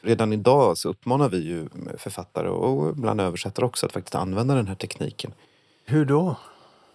Redan 0.02 0.32
idag 0.32 0.78
så 0.78 0.88
uppmanar 0.88 1.28
vi 1.28 1.38
ju 1.38 1.68
författare 1.98 2.48
och 2.48 2.90
ibland 2.90 3.20
översättare 3.20 3.66
också 3.66 3.86
att 3.86 3.92
faktiskt 3.92 4.14
använda 4.14 4.54
den 4.54 4.66
här 4.66 4.74
tekniken. 4.74 5.32
Hur 5.84 6.04
då? 6.04 6.36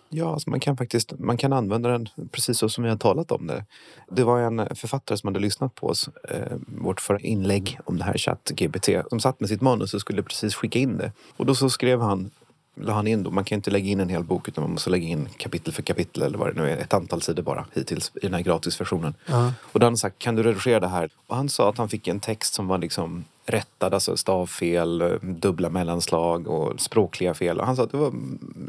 Ja, 0.10 0.34
alltså 0.34 0.50
man 0.50 0.60
kan 0.60 0.77
faktiskt 0.77 1.20
man 1.20 1.38
kan 1.38 1.53
använda 1.53 1.89
den 1.89 2.10
precis 2.32 2.58
så 2.58 2.70
som 2.70 2.84
vi 2.84 2.89
har 2.89 2.98
talat 2.98 3.32
om 3.32 3.48
det. 3.48 3.65
Det 4.10 4.24
var 4.24 4.39
en 4.39 4.75
författare 4.75 5.17
som 5.17 5.27
hade 5.27 5.39
lyssnat 5.39 5.75
på 5.75 5.88
oss, 5.88 6.10
eh, 6.29 6.58
vårt 6.67 7.01
förra 7.01 7.20
inlägg 7.20 7.79
om 7.86 7.98
det 7.98 8.03
här 8.03 8.17
ChatGPT, 8.17 8.89
som 9.10 9.20
satt 9.20 9.39
med 9.39 9.50
sitt 9.50 9.62
manus 9.62 9.94
och 9.94 10.01
skulle 10.01 10.24
precis 10.24 10.55
skicka 10.55 10.79
in 10.79 10.98
det. 10.98 11.12
Och 11.38 11.46
då 11.46 11.55
så 11.55 11.70
skrev 11.70 12.01
han 12.01 12.32
la 12.75 12.94
han 12.94 13.08
in 13.08 13.24
då, 13.24 13.32
man 13.32 13.44
kan 13.44 13.55
inte 13.55 13.72
lägga 13.72 13.88
in 13.88 14.00
en 14.00 14.10
hel 14.10 14.24
bok 14.24 14.48
utan 14.48 14.63
man 14.63 14.72
måste 14.72 14.89
lägga 14.89 15.08
in 15.08 15.29
kapitel 15.38 15.74
för 15.74 15.82
kapitel 15.82 16.24
eller 16.24 16.38
vad 16.38 16.55
det 16.55 16.62
nu 16.62 16.70
är, 16.70 16.77
ett 16.77 16.94
antal 16.94 17.22
sidor 17.22 17.44
bara 17.44 17.65
hittills 17.74 18.12
i 18.15 18.20
den 18.20 18.34
här 18.34 18.41
gratisversionen. 18.41 19.13
Uh-huh. 19.25 19.51
Och 19.62 19.79
då 19.79 19.86
hade 19.86 19.86
han 19.86 19.98
sagt, 19.98 20.20
kan 20.20 20.36
du 20.36 20.44
redigera 20.44 20.79
det 20.79 20.88
här? 20.88 21.10
Och 21.27 21.36
han 21.36 21.50
sa 21.50 21.70
att 21.70 21.77
han 21.77 21.89
fick 21.89 22.08
en 22.08 22.20
text 22.20 22.53
som 22.53 22.67
var 22.67 22.77
liksom 22.77 23.25
rättad, 23.46 23.94
alltså 23.94 24.17
stavfel, 24.17 25.20
dubbla 25.22 25.70
mellanslag 25.70 26.48
och 26.48 26.82
språkliga 26.82 27.34
fel. 27.34 27.60
Och 27.60 27.65
han 27.65 27.75
sa 27.75 27.84
att 27.84 27.91
det 27.91 27.98
var 27.98 28.13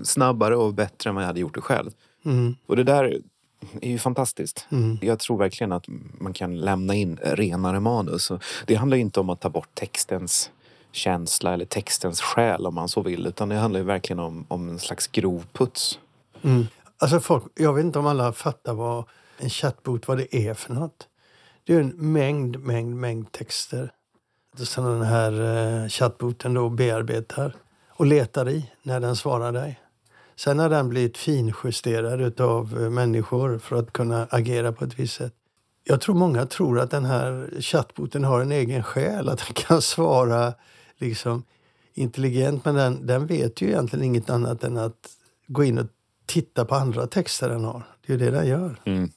snabbare 0.05 0.57
och 0.57 0.75
bättre 0.75 1.11
än 1.11 1.15
vad 1.15 1.23
jag 1.23 1.27
hade 1.27 1.41
gjort 1.41 1.55
det 1.55 1.61
själv. 1.61 1.91
Mm. 2.25 2.55
Och 2.67 2.77
det 2.77 2.85
där 2.85 3.21
är 3.81 3.91
ju 3.91 3.99
fantastiskt. 3.99 4.67
Mm. 4.71 4.99
Jag 5.03 5.19
tror 5.19 5.39
verkligen 5.39 5.73
att 5.73 5.85
man 6.19 6.33
kan 6.33 6.61
lämna 6.61 6.95
in 6.95 7.19
renare 7.23 7.81
manus. 7.81 8.33
Det 8.67 8.75
handlar 8.75 8.97
inte 8.97 9.21
om 9.21 9.31
att 9.31 9.41
ta 9.41 9.49
bort 9.49 9.69
textens 9.75 10.51
känsla 10.97 11.55
eller 11.55 11.65
textens 11.65 12.21
själ 12.21 12.67
om 12.67 12.75
man 12.75 12.89
så 12.89 13.03
vill. 13.03 13.27
Utan 13.27 13.49
det 13.49 13.55
handlar 13.55 13.81
ju 13.81 13.87
verkligen 13.87 14.21
om, 14.21 14.45
om 14.49 14.69
en 14.69 14.79
slags 14.79 15.07
grovputs. 15.07 15.99
Mm. 16.43 16.67
Alltså 16.99 17.21
folk, 17.21 17.45
jag 17.55 17.73
vet 17.73 17.85
inte 17.85 17.99
om 17.99 18.07
alla 18.07 18.33
fattar 18.33 18.75
vad 18.75 19.05
en 19.39 19.51
chatbot 19.51 20.09
vad 20.09 20.19
det 20.19 20.37
är 20.37 20.55
för 20.55 20.75
något. 20.75 21.09
Det 21.65 21.75
är 21.75 21.81
en 21.81 22.13
mängd, 22.13 22.61
mängd, 22.61 22.97
mängd 22.97 23.33
texter 23.33 23.93
som 24.57 24.85
den 24.85 25.03
här 25.03 25.33
eh, 25.33 25.89
chatboten 25.89 25.89
chattboten 25.89 26.55
då 26.55 26.69
bearbetar 26.69 27.55
och 27.89 28.07
letar 28.07 28.49
i 28.49 28.71
när 28.83 29.01
den 29.01 29.17
svarar 29.17 29.53
dig. 29.53 29.81
Sen 30.37 30.59
har 30.59 30.69
den 30.69 30.89
blivit 30.89 31.17
finjusterad 31.17 32.41
av 32.41 32.79
eh, 32.83 32.91
människor 32.91 33.59
för 33.59 33.77
att 33.77 33.93
kunna 33.93 34.27
agera 34.31 34.73
på 34.73 34.85
ett 34.85 34.99
visst 34.99 35.15
sätt. 35.15 35.35
Jag 35.85 36.01
tror 36.01 36.15
många 36.15 36.47
tror 36.47 36.81
att 36.81 36.91
den 36.91 37.05
här 37.05 37.51
chattboten 37.61 38.25
har 38.25 38.41
en 38.41 38.53
egen 38.53 38.83
själ, 38.83 39.29
att 39.29 39.39
den 39.39 39.55
kan 39.55 39.83
svara 39.83 40.55
liksom 40.99 41.43
intelligent. 41.95 42.65
Men 42.65 42.75
den, 42.75 43.07
den 43.07 43.27
vet 43.27 43.61
ju 43.61 43.69
egentligen 43.69 44.05
inget 44.05 44.31
annat 44.31 44.65
än 44.65 44.77
att 44.77 45.09
gå 45.47 45.65
in 45.65 45.79
och 45.79 45.87
titta 46.27 46.65
på 46.65 46.75
andra 46.75 47.07
texter 47.07 47.49
den 47.49 47.65
har. 47.65 47.83
Det 48.07 48.13
är 48.13 48.19
ju 48.19 48.25
det 48.25 48.31
den 48.31 48.47
gör. 48.47 48.81
Mm. 48.85 49.11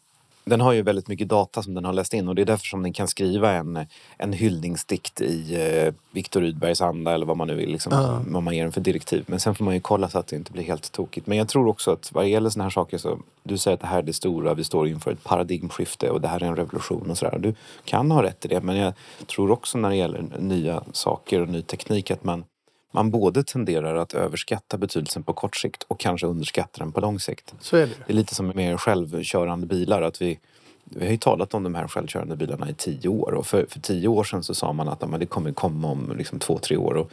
Den 0.49 0.61
har 0.61 0.73
ju 0.73 0.81
väldigt 0.81 1.07
mycket 1.07 1.27
data 1.29 1.63
som 1.63 1.73
den 1.73 1.85
har 1.85 1.93
läst 1.93 2.13
in 2.13 2.27
och 2.27 2.35
det 2.35 2.41
är 2.41 2.45
därför 2.45 2.65
som 2.65 2.83
den 2.83 2.93
kan 2.93 3.07
skriva 3.07 3.51
en, 3.51 3.85
en 4.17 4.33
hyllningsdikt 4.33 5.21
i 5.21 5.55
eh, 5.85 5.93
Viktor 6.11 6.41
Rydbergs 6.41 6.81
anda 6.81 7.13
eller 7.13 7.25
vad 7.25 7.37
man 7.37 7.47
nu 7.47 7.55
vill, 7.55 7.71
liksom, 7.71 7.93
Ja. 7.93 8.21
vad 8.27 8.43
man 8.43 8.55
ger 8.55 8.63
den 8.63 8.71
för 8.71 8.81
direktiv. 8.81 9.23
Men 9.27 9.39
sen 9.39 9.55
får 9.55 9.65
man 9.65 9.73
ju 9.73 9.79
kolla 9.79 10.09
så 10.09 10.19
att 10.19 10.27
det 10.27 10.35
inte 10.35 10.51
blir 10.51 10.63
helt 10.63 10.91
tokigt. 10.91 11.27
Men 11.27 11.37
jag 11.37 11.47
tror 11.47 11.67
också 11.67 11.91
att 11.91 12.11
vad 12.13 12.23
det 12.23 12.29
gäller 12.29 12.49
sådana 12.49 12.63
här 12.65 12.69
saker 12.69 12.97
så, 12.97 13.19
du 13.43 13.57
säger 13.57 13.75
att 13.75 13.81
det 13.81 13.87
här 13.87 13.97
är 13.97 14.03
det 14.03 14.13
stora, 14.13 14.53
vi 14.53 14.63
står 14.63 14.87
inför 14.87 15.11
ett 15.11 15.23
paradigmskifte 15.23 16.09
och 16.09 16.21
det 16.21 16.27
här 16.27 16.43
är 16.43 16.47
en 16.47 16.55
revolution 16.55 17.11
och 17.11 17.17
sådär. 17.17 17.39
Du 17.39 17.53
kan 17.85 18.11
ha 18.11 18.23
rätt 18.23 18.45
i 18.45 18.47
det, 18.47 18.61
men 18.61 18.75
jag 18.75 18.93
tror 19.27 19.51
också 19.51 19.77
när 19.77 19.89
det 19.89 19.95
gäller 19.95 20.23
nya 20.39 20.83
saker 20.91 21.41
och 21.41 21.49
ny 21.49 21.61
teknik 21.61 22.11
att 22.11 22.23
man 22.23 22.43
man 22.91 23.11
både 23.11 23.43
tenderar 23.43 23.95
att 23.95 24.13
överskatta 24.13 24.77
betydelsen 24.77 25.23
på 25.23 25.33
kort 25.33 25.55
sikt 25.55 25.83
och 25.87 25.99
kanske 25.99 26.27
underskatta 26.27 26.83
den 26.83 26.91
på 26.91 26.99
lång 26.99 27.19
sikt. 27.19 27.53
Så 27.59 27.77
är 27.77 27.81
det. 27.81 27.93
Det 28.07 28.13
är 28.13 28.15
lite 28.15 28.35
som 28.35 28.47
med 28.47 28.79
självkörande 28.79 29.67
bilar. 29.67 30.01
Att 30.01 30.21
vi, 30.21 30.39
vi 30.83 31.05
har 31.05 31.11
ju 31.11 31.17
talat 31.17 31.53
om 31.53 31.63
de 31.63 31.75
här 31.75 31.87
självkörande 31.87 32.35
bilarna 32.35 32.69
i 32.69 32.73
tio 32.73 33.09
år 33.09 33.31
och 33.31 33.47
för, 33.47 33.65
för 33.69 33.79
tio 33.79 34.07
år 34.07 34.23
sedan 34.23 34.43
så 34.43 34.53
sa 34.53 34.73
man 34.73 34.87
att 34.87 35.01
ja, 35.01 35.17
det 35.17 35.25
kommer 35.25 35.51
komma 35.51 35.87
om 35.87 36.13
liksom 36.17 36.39
två, 36.39 36.57
tre 36.57 36.77
år. 36.77 36.93
Och 36.93 37.11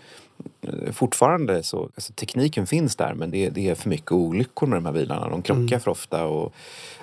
eh, 0.61 0.92
fortfarande 0.92 1.62
så, 1.62 1.83
alltså 1.83 2.12
tekniken 2.12 2.66
finns 2.66 2.97
där 2.97 3.14
men 3.14 3.30
det, 3.30 3.50
det 3.50 3.68
är 3.68 3.75
för 3.75 3.88
mycket 3.88 4.12
olyckor 4.12 4.66
med 4.66 4.76
de 4.76 4.87
här 4.87 4.92
bilarna. 4.92 5.28
De 5.28 5.42
krockar 5.42 5.78
för 5.78 5.90
ofta 5.90 6.25
och 6.25 6.54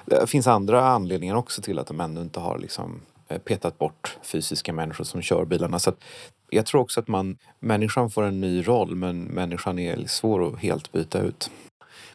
det 0.06 0.28
finns 0.28 0.48
andra 0.48 0.88
anledningar 0.88 1.36
också 1.36 1.62
till 1.62 1.80
att 1.80 1.88
de 1.88 2.00
ännu 2.00 2.22
inte 2.22 2.40
har 2.40 2.58
liksom 2.58 3.02
eh, 3.28 3.38
petat 3.38 3.78
bort 3.78 4.18
fysiska 4.22 4.74
människor 4.74 5.04
som 5.04 5.22
kör 5.22 5.46
bilarna. 5.46 5.80
Så 5.80 5.94
jag 6.56 6.66
tror 6.66 6.82
också 6.82 7.00
att 7.00 7.08
man, 7.08 7.38
människan 7.60 8.10
får 8.10 8.24
en 8.24 8.42
ny 8.42 8.62
roll 8.62 8.96
men 8.96 9.24
människan 9.24 9.80
är 9.80 10.08
svår 10.08 10.48
att 10.48 10.60
helt 10.60 10.92
byta 10.92 11.22
ut. 11.22 11.52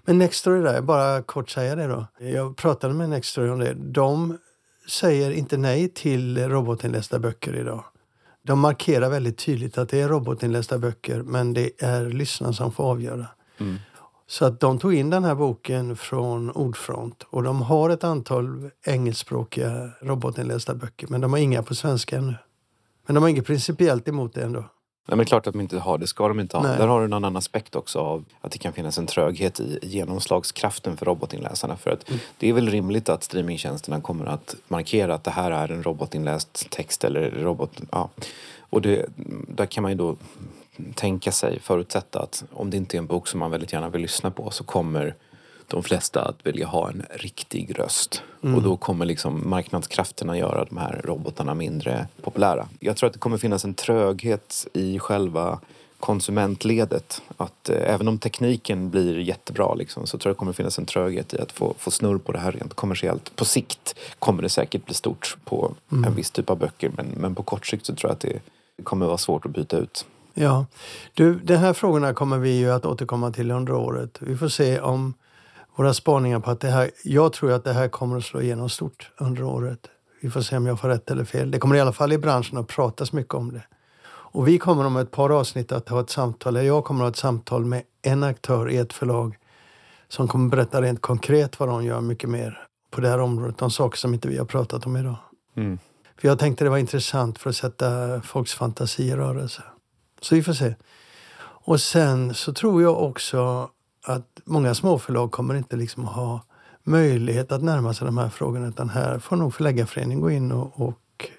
Men 0.04 0.18
Nextory 0.18 0.62
där, 0.62 0.80
bara 0.80 1.23
kort 1.23 1.50
säga 1.50 1.76
det 1.76 1.87
då. 1.87 2.07
Jag 2.18 2.57
pratade 2.57 2.95
med 2.95 3.11
Nextory 3.11 3.49
om 3.50 3.59
det. 3.59 3.75
De 3.75 4.38
säger 4.88 5.30
inte 5.30 5.57
nej 5.57 5.88
till 5.88 6.49
robotinlästa 6.49 7.18
böcker 7.18 7.57
idag. 7.57 7.85
De 8.42 8.61
markerar 8.61 9.11
väldigt 9.11 9.38
tydligt 9.38 9.78
att 9.78 9.88
det 9.88 10.00
är 10.00 10.09
robotinlästa 10.09 10.78
böcker 10.78 11.23
men 11.23 11.54
det 11.54 11.83
är 11.83 12.04
lyssnaren 12.04 12.54
som 12.54 12.73
får 12.73 12.85
avgöra. 12.85 13.26
Mm. 13.59 13.76
Så 14.26 14.45
att 14.45 14.61
de 14.61 14.78
tog 14.78 14.95
in 14.95 15.11
den 15.11 15.25
här 15.25 15.35
boken 15.35 15.97
från 15.97 16.50
Ordfront 16.50 17.23
och 17.30 17.42
de 17.42 17.62
har 17.62 17.90
ett 17.90 18.04
antal 18.04 18.71
engelskspråkiga 18.87 19.90
robotinlästa 20.02 20.75
böcker 20.75 21.07
men 21.07 21.21
de 21.21 21.33
har 21.33 21.40
inga 21.40 21.62
på 21.62 21.75
svenska 21.75 22.16
ännu. 22.16 22.35
Men 23.08 23.14
de 23.14 23.22
har 23.22 23.30
inget 23.30 23.46
principiellt 23.46 24.08
emot 24.08 24.34
det 24.34 24.42
ändå. 24.42 24.64
Nej, 25.08 25.16
men 25.16 25.26
klart 25.26 25.46
att 25.46 25.52
de 25.54 25.60
inte 25.60 25.78
har 25.78 25.98
det. 25.98 26.06
ska 26.06 26.28
de 26.28 26.40
inte 26.40 26.56
ha. 26.56 26.64
Nej. 26.64 26.78
Där 26.78 26.86
har 26.86 26.98
du 26.98 27.04
en 27.04 27.12
annan 27.12 27.36
aspekt 27.36 27.76
också 27.76 27.98
av 27.98 28.24
att 28.40 28.52
det 28.52 28.58
kan 28.58 28.72
finnas 28.72 28.98
en 28.98 29.06
tröghet 29.06 29.60
i 29.60 29.78
genomslagskraften 29.82 30.96
för 30.96 31.06
robotinläsarna. 31.06 31.76
För 31.76 31.90
att 31.90 32.10
det 32.38 32.48
är 32.48 32.52
väl 32.52 32.70
rimligt 32.70 33.08
att 33.08 33.24
streamingtjänsterna 33.24 34.00
kommer 34.00 34.26
att 34.26 34.54
markera 34.68 35.14
att 35.14 35.24
det 35.24 35.30
här 35.30 35.50
är 35.50 35.70
en 35.70 35.82
robotinläst 35.82 36.70
text 36.70 37.04
eller 37.04 37.30
robot... 37.30 37.80
Ja. 37.90 38.08
Och 38.60 38.82
det, 38.82 39.06
där 39.48 39.66
kan 39.66 39.82
man 39.82 39.92
ju 39.92 39.98
då 39.98 40.16
tänka 40.94 41.32
sig, 41.32 41.60
förutsätta 41.60 42.22
att 42.22 42.44
om 42.52 42.70
det 42.70 42.76
inte 42.76 42.96
är 42.96 42.98
en 42.98 43.06
bok 43.06 43.28
som 43.28 43.40
man 43.40 43.50
väldigt 43.50 43.72
gärna 43.72 43.88
vill 43.88 44.02
lyssna 44.02 44.30
på 44.30 44.50
så 44.50 44.64
kommer 44.64 45.14
de 45.68 45.82
flesta 45.82 46.22
att 46.22 46.46
vilja 46.46 46.66
ha 46.66 46.88
en 46.88 47.02
riktig 47.10 47.78
röst. 47.78 48.22
Och 48.40 48.62
då 48.62 48.76
kommer 48.76 49.04
liksom 49.04 49.50
marknadskrafterna 49.50 50.38
göra 50.38 50.64
de 50.64 50.76
här 50.76 51.00
robotarna 51.04 51.54
mindre 51.54 52.06
populära. 52.22 52.68
Jag 52.80 52.96
tror 52.96 53.06
att 53.06 53.12
det 53.12 53.18
kommer 53.18 53.38
finnas 53.38 53.64
en 53.64 53.75
tröghet 53.75 54.66
i 54.72 54.98
själva 54.98 55.60
konsumentledet. 56.00 57.22
Att 57.37 57.68
eh, 57.68 57.94
även 57.94 58.08
om 58.08 58.18
tekniken 58.18 58.90
blir 58.90 59.18
jättebra 59.18 59.75
liksom, 59.75 60.06
så 60.06 60.18
tror 60.18 60.30
jag 60.30 60.37
det 60.37 60.38
kommer 60.38 60.52
finnas 60.52 60.78
en 60.78 60.87
tröghet 60.87 61.34
i 61.34 61.40
att 61.40 61.52
få, 61.52 61.75
få 61.78 61.90
snurr 61.90 62.18
på 62.18 62.32
det 62.32 62.38
här 62.38 62.52
rent 62.52 62.75
kommersiellt. 62.75 63.37
På 63.37 63.44
sikt 63.44 63.94
kommer 64.18 64.42
det 64.42 64.48
säkert 64.48 64.84
bli 64.84 64.94
stort 64.94 65.37
på 65.44 65.75
en 65.90 66.14
viss 66.14 66.30
typ 66.30 66.50
av 66.50 66.58
böcker 66.58 66.90
men, 66.96 67.06
men 67.06 67.34
på 67.34 67.42
kort 67.42 67.66
sikt 67.66 67.87
så 67.87 67.94
tror 67.94 68.10
jag 68.10 68.14
att 68.14 68.20
det 68.20 68.40
kommer 68.82 69.06
vara 69.06 69.18
svårt 69.18 69.46
att 69.46 69.52
byta 69.52 69.76
ut. 69.76 70.06
Ja, 70.34 70.66
du, 71.14 71.34
de 71.34 71.56
här 71.56 71.72
frågorna 71.72 72.14
kommer 72.14 72.38
vi 72.38 72.58
ju 72.58 72.70
att 72.70 72.87
återkomma 72.87 73.32
till 73.32 73.50
under 73.50 73.72
året. 73.72 74.18
Vi 74.20 74.37
får 74.37 74.48
se 74.48 74.80
om 74.80 75.14
våra 75.78 75.94
spaningar 75.94 76.40
på 76.40 76.50
att 76.50 76.61
det 76.61 76.70
här, 76.70 76.90
jag 77.04 77.32
tror 77.32 77.52
att 77.52 77.64
det 77.64 77.73
här 77.73 77.88
kommer 77.88 78.16
att 78.16 78.25
slå 78.25 78.40
igenom 78.40 78.68
stort 78.68 79.11
under 79.18 79.42
året. 79.42 79.78
Vi 80.20 80.30
får 80.30 80.40
se 80.40 80.56
om 80.56 80.66
jag 80.66 80.80
får 80.80 80.88
rätt 80.88 81.11
eller 81.11 81.25
fel. 81.25 81.50
Det 81.50 81.58
kommer 81.58 81.76
i 81.76 81.80
alla 81.80 81.92
fall 81.92 82.12
i 82.12 82.18
branschen 82.18 82.58
att 82.58 82.68
pratas 82.68 83.12
mycket 83.12 83.35
om 83.35 83.52
det. 83.52 83.62
Och 84.06 84.49
vi 84.49 84.58
kommer 84.58 84.87
om 84.87 84.97
ett 84.97 85.11
par 85.11 85.30
avsnitt 85.30 85.73
att 85.73 85.88
ha 85.88 86.00
ett 86.00 86.11
samtal, 86.11 86.56
eller 86.56 86.66
jag 86.66 86.85
kommer 86.85 87.00
att 87.00 87.04
ha 87.04 87.11
ett 87.11 87.16
samtal 87.16 87.64
med 87.64 87.82
en 88.02 88.23
aktör 88.23 88.70
i 88.70 88.76
ett 88.76 88.92
förlag 88.92 89.38
som 90.08 90.28
kommer 90.28 90.50
berätta 90.50 90.82
rent 90.82 91.02
konkret 91.02 91.61
vad 91.61 91.68
de 91.68 91.85
gör 91.85 92.00
mycket 92.00 92.30
mer 92.30 92.66
på 92.90 93.00
det 93.00 93.08
här 93.08 93.20
området. 93.20 93.58
De 93.58 93.70
saker 93.70 93.99
som 93.99 94.14
inte 94.14 94.28
vi 94.28 94.38
har 94.38 94.44
pratat 94.44 94.87
om 94.87 94.97
idag. 94.97 95.16
Mm. 95.56 95.78
För 96.20 96.28
jag 96.28 96.38
tänkte 96.38 96.64
det 96.64 96.70
var 96.70 96.78
intressant 96.78 97.38
för 97.38 97.50
att 97.50 97.56
sätta 97.56 98.20
folks 98.20 98.54
fantasi 98.54 99.08
i 99.08 99.16
rörelse. 99.16 99.62
Så 100.20 100.35
vi 100.35 100.42
får 100.42 100.52
se. 100.52 100.75
Och 101.40 101.80
sen 101.80 102.35
så 102.35 102.52
tror 102.52 102.82
jag 102.82 103.02
också 103.02 103.70
att 104.08 104.40
många 104.44 104.74
småförlag 104.74 105.30
kommer 105.30 105.54
inte 105.54 105.76
liksom 105.76 106.04
ha 106.04 106.40
möjlighet 106.82 107.52
att 107.52 107.62
närma 107.62 107.94
sig 107.94 108.06
de 108.06 108.18
här 108.18 108.28
frågorna 108.28 108.68
utan 108.68 108.88
här 108.88 109.18
får 109.18 109.36
nog 109.36 109.54
Förläggarföreningen 109.54 110.20
gå 110.20 110.30
in 110.30 110.52
och, 110.52 110.80
och 110.80 111.30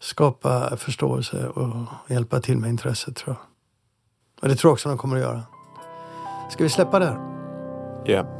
skapa 0.00 0.76
förståelse 0.76 1.48
och 1.48 1.86
hjälpa 2.08 2.40
till 2.40 2.58
med 2.58 2.70
intresset 2.70 3.16
tror 3.16 3.36
jag. 3.36 3.44
Och 4.42 4.48
det 4.48 4.56
tror 4.56 4.68
jag 4.68 4.72
också 4.72 4.88
de 4.88 4.98
kommer 4.98 5.16
att 5.16 5.22
göra. 5.22 5.42
Ska 6.50 6.62
vi 6.62 6.70
släppa 6.70 6.98
där? 6.98 7.18
Ja. 8.04 8.38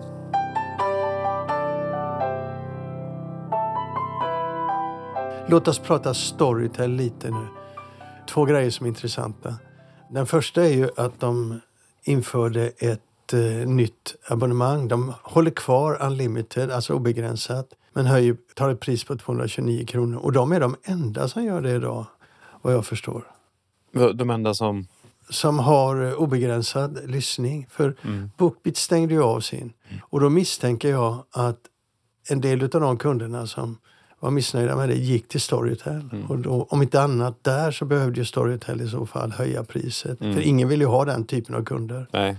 Låt 5.50 5.68
oss 5.68 5.78
prata 5.78 6.14
Storytel 6.14 6.90
lite 6.90 7.30
nu. 7.30 7.47
Två 8.28 8.44
grejer 8.44 8.70
som 8.70 8.87
är 8.87 8.88
intressanta. 8.88 9.54
Den 10.11 10.26
första 10.26 10.64
är 10.64 10.75
ju 10.75 10.88
att 10.97 11.20
de 11.20 11.61
införde 12.02 12.68
ett 12.78 13.08
eh, 13.32 13.40
nytt 13.66 14.14
abonnemang. 14.28 14.88
De 14.88 15.14
håller 15.23 15.50
kvar 15.50 16.02
unlimited, 16.02 16.70
alltså 16.70 16.94
obegränsat, 16.94 17.66
men 17.92 18.06
höjer, 18.06 18.37
tar 18.54 18.70
ett 18.70 18.80
pris 18.80 19.04
på 19.04 19.16
229 19.16 19.87
kronor. 19.87 20.18
Och 20.18 20.32
de 20.32 20.52
är 20.52 20.61
de 20.61 20.76
enda 20.85 21.28
som 21.28 21.44
gör 21.44 21.61
det 21.61 21.70
idag, 21.70 22.06
vad 22.62 22.75
jag 22.75 22.87
förstår. 22.87 23.25
De 24.14 24.30
enda 24.30 24.54
som... 24.54 24.87
Som 25.30 25.58
har 25.58 26.04
eh, 26.04 26.12
obegränsad 26.12 27.11
lyssning. 27.11 27.66
För 27.70 27.94
Mm. 28.02 28.30
Bookbeat 28.37 28.76
stängde 28.76 29.14
ju 29.14 29.23
av 29.23 29.40
sin. 29.40 29.73
Och 30.00 30.20
då 30.20 30.28
misstänker 30.30 30.90
jag 30.90 31.25
att 31.30 31.58
en 32.28 32.40
del 32.40 32.62
av 32.62 32.68
de 32.68 32.97
kunderna 32.97 33.47
som 33.47 33.78
var 34.20 34.30
missnöjda 34.30 34.76
med 34.76 34.88
det 34.88 34.94
gick 34.94 35.28
till 35.28 35.40
Storytel. 35.40 36.08
Mm. 36.12 36.26
Och 36.26 36.38
då, 36.38 36.66
om 36.70 36.82
inte 36.82 37.02
annat 37.02 37.44
där 37.44 37.70
så 37.70 37.85
behövde 37.85 38.20
ju 38.20 38.25
Storytel 38.25 38.80
i 38.80 38.88
så 38.88 39.06
fall 39.06 39.32
höja 39.32 39.64
priset. 39.64 40.20
Mm. 40.20 40.35
För 40.35 40.40
ingen 40.40 40.68
vill 40.68 40.80
ju 40.80 40.87
ha 40.87 41.04
den 41.04 41.25
typen 41.25 41.54
av 41.54 41.64
kunder. 41.64 42.06
Nej. 42.12 42.37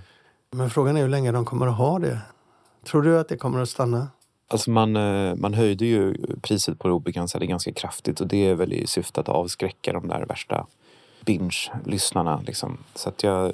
Men 0.56 0.70
frågan 0.70 0.96
är 0.96 1.00
hur 1.02 1.08
länge 1.08 1.32
de 1.32 1.44
kommer 1.44 1.66
att 1.66 1.76
ha 1.76 1.98
det. 1.98 2.18
Tror 2.84 3.02
du 3.02 3.18
att 3.18 3.28
det 3.28 3.36
kommer 3.36 3.60
att 3.60 3.68
stanna? 3.68 4.08
Alltså 4.48 4.70
man, 4.70 4.96
eh, 4.96 5.34
man 5.34 5.54
höjde 5.54 5.84
ju 5.86 6.14
priset 6.42 6.78
på 6.78 6.88
det 6.88 6.94
obegränsade 6.94 7.46
ganska 7.46 7.72
kraftigt 7.72 8.20
och 8.20 8.26
det 8.26 8.46
är 8.46 8.54
väl 8.54 8.72
i 8.72 8.86
syfte 8.86 9.20
att 9.20 9.28
avskräcka 9.28 9.92
de 9.92 10.08
där 10.08 10.26
värsta 10.26 10.66
binge-lyssnarna. 11.24 12.40
Liksom. 12.46 12.78
Så 12.94 13.08
att 13.08 13.22
jag, 13.22 13.52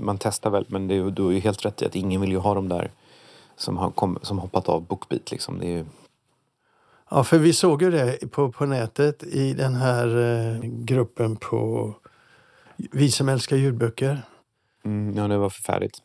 man 0.00 0.18
testar 0.18 0.50
väl, 0.50 0.64
men 0.68 0.88
det, 0.88 0.94
är- 0.94 1.10
du 1.10 1.22
har 1.22 1.30
ju 1.30 1.38
helt 1.40 1.64
rätt 1.64 1.82
i 1.82 1.86
att 1.86 1.96
ingen 1.96 2.20
vill 2.20 2.30
ju 2.30 2.38
ha 2.38 2.54
de 2.54 2.68
där 2.68 2.90
som 3.56 3.76
har 3.76 3.90
kom, 3.90 4.18
som 4.22 4.38
hoppat 4.38 4.68
av 4.68 4.82
Bookbeat. 4.86 5.30
Liksom. 5.30 5.58
Det 5.58 5.66
är 5.66 5.70
ju, 5.76 5.84
Ja, 7.10 7.24
för 7.24 7.38
vi 7.38 7.52
såg 7.52 7.82
ju 7.82 7.90
det 7.90 8.30
på, 8.30 8.52
på 8.52 8.66
nätet 8.66 9.22
i 9.22 9.52
den 9.54 9.74
här 9.74 10.06
eh, 10.16 10.60
gruppen 10.62 11.36
på 11.36 11.94
Vi 12.76 13.10
som 13.10 13.28
älskar 13.28 13.56
ljudböcker. 13.56 14.22
mm, 14.84 15.16
ja, 15.16 15.28
det 15.28 15.38
var 15.38 15.50
förfärligt. 15.50 15.98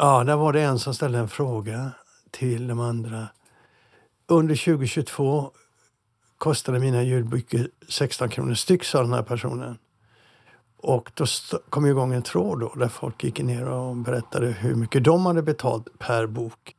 Ja, 0.00 0.24
där 0.24 0.36
var 0.36 0.52
det 0.52 0.62
en 0.62 0.78
som 0.78 0.94
ställde 0.94 1.18
en 1.18 1.28
fråga 1.28 1.90
till 2.30 2.68
de 2.68 2.80
andra. 2.80 3.28
Under 4.26 4.56
2022 4.56 5.50
kostade 6.38 6.78
mina 6.78 7.02
ljudböcker 7.02 7.70
16 7.88 8.28
kronor 8.28 8.54
styck, 8.54 8.84
sa 8.84 9.02
den 9.02 9.12
här 9.12 9.22
personen. 9.22 9.78
Och 10.76 11.10
då 11.14 11.26
kom 11.70 11.86
igång 11.86 12.14
en 12.14 12.22
tråd 12.22 12.60
då, 12.60 12.74
där 12.74 12.88
folk 12.88 13.24
gick 13.24 13.40
ner 13.40 13.68
och 13.68 13.96
berättade 13.96 14.46
hur 14.46 14.74
mycket 14.74 15.04
de 15.04 15.26
hade 15.26 15.42
betalt 15.42 15.98
per 15.98 16.26
bok. 16.26 16.74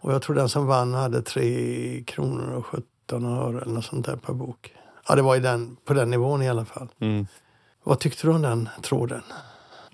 Och 0.00 0.12
jag 0.12 0.22
tror 0.22 0.36
den 0.36 0.48
som 0.48 0.66
vann 0.66 0.94
hade 0.94 1.22
3 1.22 2.04
kronor 2.06 2.52
och 2.52 2.66
17 2.66 3.24
öre 3.24 3.62
eller 3.62 3.74
något 3.74 3.84
sånt 3.84 4.06
där 4.06 4.16
per 4.16 4.32
bok. 4.32 4.74
Ja, 5.08 5.14
det 5.14 5.22
var 5.22 5.36
i 5.36 5.40
den, 5.40 5.76
på 5.84 5.94
den 5.94 6.10
nivån 6.10 6.42
i 6.42 6.48
alla 6.48 6.64
fall. 6.64 6.88
Mm. 6.98 7.26
Vad 7.84 7.98
tyckte 7.98 8.26
du 8.26 8.32
om 8.32 8.42
den 8.42 8.68
tråden? 8.82 9.22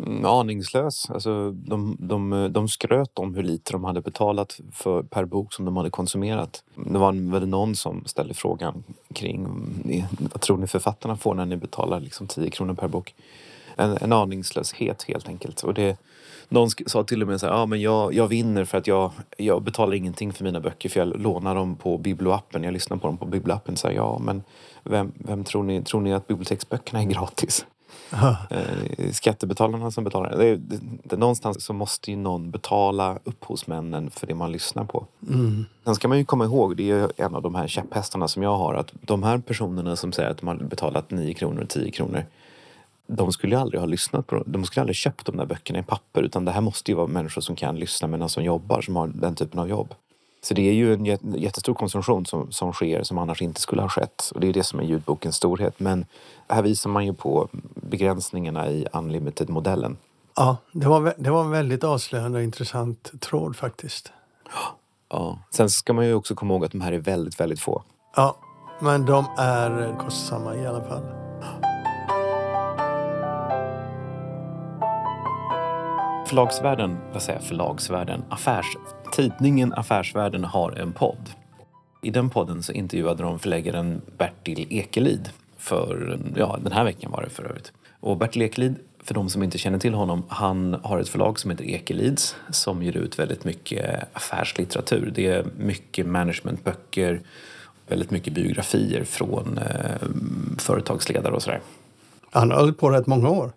Mm, 0.06 0.24
aningslös. 0.24 1.10
Alltså, 1.10 1.50
de, 1.50 1.96
de, 1.98 2.48
de 2.52 2.68
skröt 2.68 3.18
om 3.18 3.34
hur 3.34 3.42
lite 3.42 3.72
de 3.72 3.84
hade 3.84 4.00
betalat 4.00 4.60
för, 4.72 5.02
per 5.02 5.24
bok 5.24 5.52
som 5.52 5.64
de 5.64 5.76
hade 5.76 5.90
konsumerat. 5.90 6.64
Det 6.74 6.98
var 6.98 7.30
väl 7.32 7.48
någon 7.48 7.76
som 7.76 8.04
ställde 8.06 8.34
frågan 8.34 8.84
kring 9.14 9.46
vad 10.18 10.40
tror 10.40 10.56
ni 10.56 10.66
författarna 10.66 11.16
får 11.16 11.34
när 11.34 11.46
ni 11.46 11.56
betalar 11.56 12.00
liksom 12.00 12.26
10 12.26 12.50
kronor 12.50 12.74
per 12.74 12.88
bok? 12.88 13.14
En, 13.76 13.96
en 14.00 14.12
aningslöshet 14.12 15.02
helt 15.02 15.28
enkelt. 15.28 15.62
Och 15.62 15.74
det, 15.74 15.98
någon 16.48 16.70
sa 16.86 17.04
till 17.04 17.22
och 17.22 17.28
med 17.28 17.40
så 17.40 17.46
här, 17.46 17.62
ah, 17.62 17.66
men 17.66 17.80
jag, 17.80 18.14
jag 18.14 18.28
vinner 18.28 18.64
för 18.64 18.78
att 18.78 18.86
jag, 18.86 19.12
jag 19.36 19.62
betalar 19.62 19.94
ingenting 19.94 20.32
för 20.32 20.44
mina 20.44 20.60
böcker 20.60 20.88
för 20.88 21.00
jag 21.00 21.20
lånar 21.20 21.54
dem 21.54 21.76
på 21.76 21.98
biblioappen. 21.98 22.64
Jag 22.64 22.72
lyssnar 22.72 22.96
på 22.96 23.06
dem 23.06 23.16
på 23.16 23.26
biblioappen. 23.26 23.76
Så 23.76 23.88
här, 23.88 23.94
ja 23.94 24.18
men 24.18 24.42
vem, 24.82 25.12
vem 25.14 25.44
tror, 25.44 25.62
ni, 25.62 25.82
tror 25.82 26.00
ni 26.00 26.12
att 26.12 26.26
biblioteksböckerna 26.26 27.02
är 27.02 27.06
gratis? 27.06 27.66
Eh, 28.50 29.10
skattebetalarna 29.12 29.90
som 29.90 30.04
betalar. 30.04 30.36
Det, 30.38 30.56
det, 30.56 30.80
det, 31.04 31.16
någonstans 31.16 31.64
så 31.64 31.72
måste 31.72 32.10
ju 32.10 32.16
någon 32.16 32.50
betala 32.50 33.18
upphovsmännen 33.24 34.10
för 34.10 34.26
det 34.26 34.34
man 34.34 34.52
lyssnar 34.52 34.84
på. 34.84 35.06
Mm. 35.28 35.64
Sen 35.84 35.94
ska 35.94 36.08
man 36.08 36.18
ju 36.18 36.24
komma 36.24 36.44
ihåg, 36.44 36.76
det 36.76 36.90
är 36.90 37.12
en 37.16 37.34
av 37.34 37.42
de 37.42 37.54
här 37.54 37.68
käpphästarna 37.68 38.28
som 38.28 38.42
jag 38.42 38.56
har, 38.56 38.74
att 38.74 38.92
de 39.00 39.22
här 39.22 39.38
personerna 39.38 39.96
som 39.96 40.12
säger 40.12 40.30
att 40.30 40.38
de 40.38 40.48
har 40.48 40.54
betalat 40.54 41.10
9 41.10 41.34
kronor, 41.34 41.66
10 41.68 41.90
kronor 41.90 42.24
de 43.06 43.32
skulle 43.32 43.58
aldrig 43.58 43.80
ha 43.80 43.86
lyssnat 43.86 44.26
på 44.26 44.42
De 44.46 44.64
skulle 44.64 44.82
aldrig 44.82 44.96
köpt 44.96 45.26
de 45.26 45.36
där 45.36 45.46
böckerna 45.46 45.78
i 45.78 45.82
papper 45.82 46.22
utan 46.22 46.44
det 46.44 46.52
här 46.52 46.60
måste 46.60 46.90
ju 46.90 46.96
vara 46.96 47.06
människor 47.06 47.40
som 47.40 47.56
kan 47.56 47.78
lyssna 47.78 48.08
medan 48.08 48.28
som 48.28 48.44
jobbar, 48.44 48.80
som 48.80 48.96
har 48.96 49.06
den 49.06 49.34
typen 49.34 49.60
av 49.60 49.68
jobb. 49.68 49.94
Så 50.44 50.54
det 50.54 50.68
är 50.68 50.72
ju 50.72 50.94
en 50.94 51.04
jättestor 51.34 51.74
konsumtion 51.74 52.26
som, 52.26 52.52
som 52.52 52.72
sker 52.72 53.02
som 53.02 53.18
annars 53.18 53.42
inte 53.42 53.60
skulle 53.60 53.82
ha 53.82 53.88
skett. 53.88 54.30
Och 54.34 54.40
det 54.40 54.48
är 54.48 54.52
det 54.52 54.64
som 54.64 54.80
är 54.80 54.84
ljudbokens 54.84 55.36
storhet. 55.36 55.80
Men 55.80 56.06
här 56.48 56.62
visar 56.62 56.90
man 56.90 57.06
ju 57.06 57.14
på 57.14 57.48
begränsningarna 57.74 58.70
i 58.70 58.86
unlimited-modellen. 58.92 59.96
Ja, 60.36 60.56
det 60.72 60.86
var, 60.86 61.14
det 61.16 61.30
var 61.30 61.40
en 61.44 61.50
väldigt 61.50 61.84
avslöjande 61.84 62.38
och 62.38 62.44
intressant 62.44 63.12
tråd 63.20 63.56
faktiskt. 63.56 64.12
Ja. 65.10 65.38
Sen 65.50 65.70
ska 65.70 65.92
man 65.92 66.06
ju 66.06 66.14
också 66.14 66.34
komma 66.34 66.54
ihåg 66.54 66.64
att 66.64 66.72
de 66.72 66.80
här 66.80 66.92
är 66.92 66.98
väldigt, 66.98 67.40
väldigt 67.40 67.60
få. 67.60 67.82
Ja, 68.16 68.36
men 68.80 69.06
de 69.06 69.26
är 69.38 69.96
kostsamma 70.00 70.56
i 70.56 70.66
alla 70.66 70.84
fall. 70.84 71.02
Förlagsvärlden, 76.26 76.98
vad 77.12 77.22
säger 77.22 77.38
jag, 77.38 77.48
förlagsvärlden, 77.48 78.24
affärs, 78.28 78.76
tidningen 79.12 79.72
Affärsvärlden 79.72 80.44
har 80.44 80.72
en 80.72 80.92
podd. 80.92 81.30
I 82.02 82.10
den 82.10 82.30
podden 82.30 82.62
så 82.62 82.72
intervjuade 82.72 83.22
de 83.22 83.38
förläggaren 83.38 84.02
Bertil 84.18 84.66
Ekelid 84.70 85.30
för, 85.58 86.18
ja 86.36 86.58
den 86.62 86.72
här 86.72 86.84
veckan 86.84 87.10
var 87.10 87.22
det 87.22 87.30
för 87.30 87.44
övrigt. 87.44 87.72
Och 88.00 88.16
Bertil 88.16 88.42
Ekelid, 88.42 88.74
för 89.04 89.14
de 89.14 89.28
som 89.28 89.42
inte 89.42 89.58
känner 89.58 89.78
till 89.78 89.94
honom, 89.94 90.22
han 90.28 90.76
har 90.82 90.98
ett 90.98 91.08
förlag 91.08 91.38
som 91.38 91.50
heter 91.50 91.64
Ekelids 91.64 92.36
som 92.50 92.82
ger 92.82 92.96
ut 92.96 93.18
väldigt 93.18 93.44
mycket 93.44 94.08
affärslitteratur. 94.12 95.12
Det 95.14 95.26
är 95.26 95.44
mycket 95.58 96.06
managementböcker, 96.06 97.20
väldigt 97.86 98.10
mycket 98.10 98.32
biografier 98.32 99.04
från 99.04 99.58
eh, 99.58 100.08
företagsledare 100.58 101.34
och 101.34 101.42
sådär. 101.42 101.60
Han 102.30 102.50
har 102.50 102.58
hållit 102.58 102.78
på 102.78 102.90
rätt 102.90 103.06
många 103.06 103.30
år. 103.30 103.52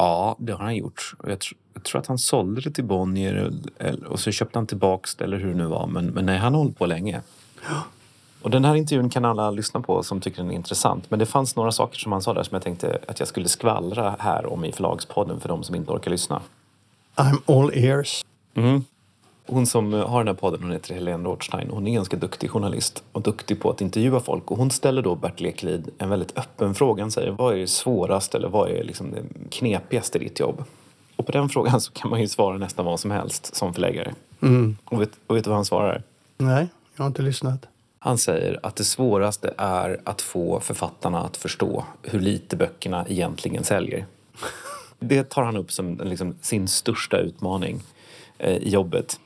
Ja, 0.00 0.36
det 0.38 0.52
har 0.52 0.64
han 0.64 0.76
gjort. 0.76 1.14
Jag, 1.26 1.38
tr 1.38 1.52
jag 1.74 1.84
tror 1.84 2.00
att 2.00 2.06
han 2.06 2.18
sålde 2.18 2.60
det 2.60 2.70
till 2.70 2.84
Bonnier 2.84 3.52
och 4.06 4.20
så 4.20 4.30
köpte 4.30 4.58
han 4.58 4.66
tillbaks 4.66 5.14
det 5.14 5.24
eller 5.24 5.38
hur 5.38 5.48
det 5.48 5.56
nu 5.56 5.66
var. 5.66 5.86
Men, 5.86 6.06
men 6.06 6.26
nej, 6.26 6.38
han 6.38 6.54
har 6.54 6.60
hållit 6.60 6.78
på 6.78 6.86
länge. 6.86 7.20
Och 8.42 8.50
den 8.50 8.64
här 8.64 8.74
intervjun 8.74 9.10
kan 9.10 9.24
alla 9.24 9.50
lyssna 9.50 9.80
på 9.80 10.02
som 10.02 10.20
tycker 10.20 10.42
den 10.42 10.50
är 10.50 10.54
intressant. 10.54 11.10
Men 11.10 11.18
det 11.18 11.26
fanns 11.26 11.56
några 11.56 11.72
saker 11.72 11.98
som 11.98 12.12
han 12.12 12.22
sa 12.22 12.34
där 12.34 12.42
som 12.42 12.54
jag 12.54 12.62
tänkte 12.62 12.98
att 13.08 13.18
jag 13.18 13.28
skulle 13.28 13.48
skvallra 13.48 14.16
här 14.18 14.52
om 14.52 14.64
i 14.64 14.72
Förlagspodden 14.72 15.40
för 15.40 15.48
de 15.48 15.62
som 15.62 15.74
inte 15.74 15.92
orkar 15.92 16.10
lyssna. 16.10 16.42
I'm 17.16 17.38
all 17.46 17.70
ears. 17.74 18.24
Mm. 18.54 18.84
Hon 19.52 19.66
som 19.66 19.92
har 19.92 20.18
den 20.18 20.26
här 20.26 20.34
podden 20.34 20.62
hon 20.62 20.72
heter 20.72 20.94
Helene 20.94 21.28
Rothstein. 21.28 21.70
Hon 21.70 21.86
är 21.86 21.94
ganska 21.94 22.16
duktig 22.16 22.50
journalist 22.50 23.02
och 23.12 23.22
duktig 23.22 23.60
på 23.60 23.70
att 23.70 23.80
intervjua 23.80 24.20
folk. 24.20 24.50
Och 24.50 24.56
hon 24.56 24.70
ställer 24.70 25.02
då 25.02 25.14
Bertil 25.14 25.46
Ekelid 25.46 25.90
en 25.98 26.10
väldigt 26.10 26.38
öppen 26.38 26.74
fråga. 26.74 27.02
Han 27.02 27.10
säger 27.10 27.30
vad 27.30 27.54
är 27.54 27.58
det 27.58 27.66
svåraste 27.66 28.38
eller 28.38 28.48
vad 28.48 28.70
är 28.70 28.84
liksom 28.84 29.10
det 29.10 29.50
knepigaste 29.50 30.18
i 30.18 30.24
ditt 30.24 30.40
jobb? 30.40 30.64
Och 31.16 31.26
på 31.26 31.32
den 31.32 31.48
frågan 31.48 31.80
så 31.80 31.92
kan 31.92 32.10
man 32.10 32.20
ju 32.20 32.28
svara 32.28 32.58
nästan 32.58 32.84
vad 32.84 33.00
som 33.00 33.10
helst 33.10 33.56
som 33.56 33.74
förläggare. 33.74 34.14
Mm. 34.42 34.76
Och, 34.84 35.00
vet, 35.00 35.10
och 35.26 35.36
vet 35.36 35.44
du 35.44 35.50
vad 35.50 35.56
han 35.56 35.64
svarar? 35.64 36.02
Nej, 36.38 36.68
jag 36.96 37.02
har 37.02 37.06
inte 37.08 37.22
lyssnat. 37.22 37.66
Han 37.98 38.18
säger 38.18 38.60
att 38.62 38.76
det 38.76 38.84
svåraste 38.84 39.54
är 39.56 40.00
att 40.04 40.22
få 40.22 40.60
författarna 40.60 41.20
att 41.20 41.36
förstå 41.36 41.84
hur 42.02 42.20
lite 42.20 42.56
böckerna 42.56 43.06
egentligen 43.08 43.64
säljer. 43.64 44.06
Det 44.98 45.30
tar 45.30 45.42
han 45.42 45.56
upp 45.56 45.72
som 45.72 46.00
liksom, 46.04 46.34
sin 46.40 46.68
största 46.68 47.18
utmaning 47.18 47.82
eh, 48.38 48.56
i 48.56 48.68
jobbet. 48.68 49.18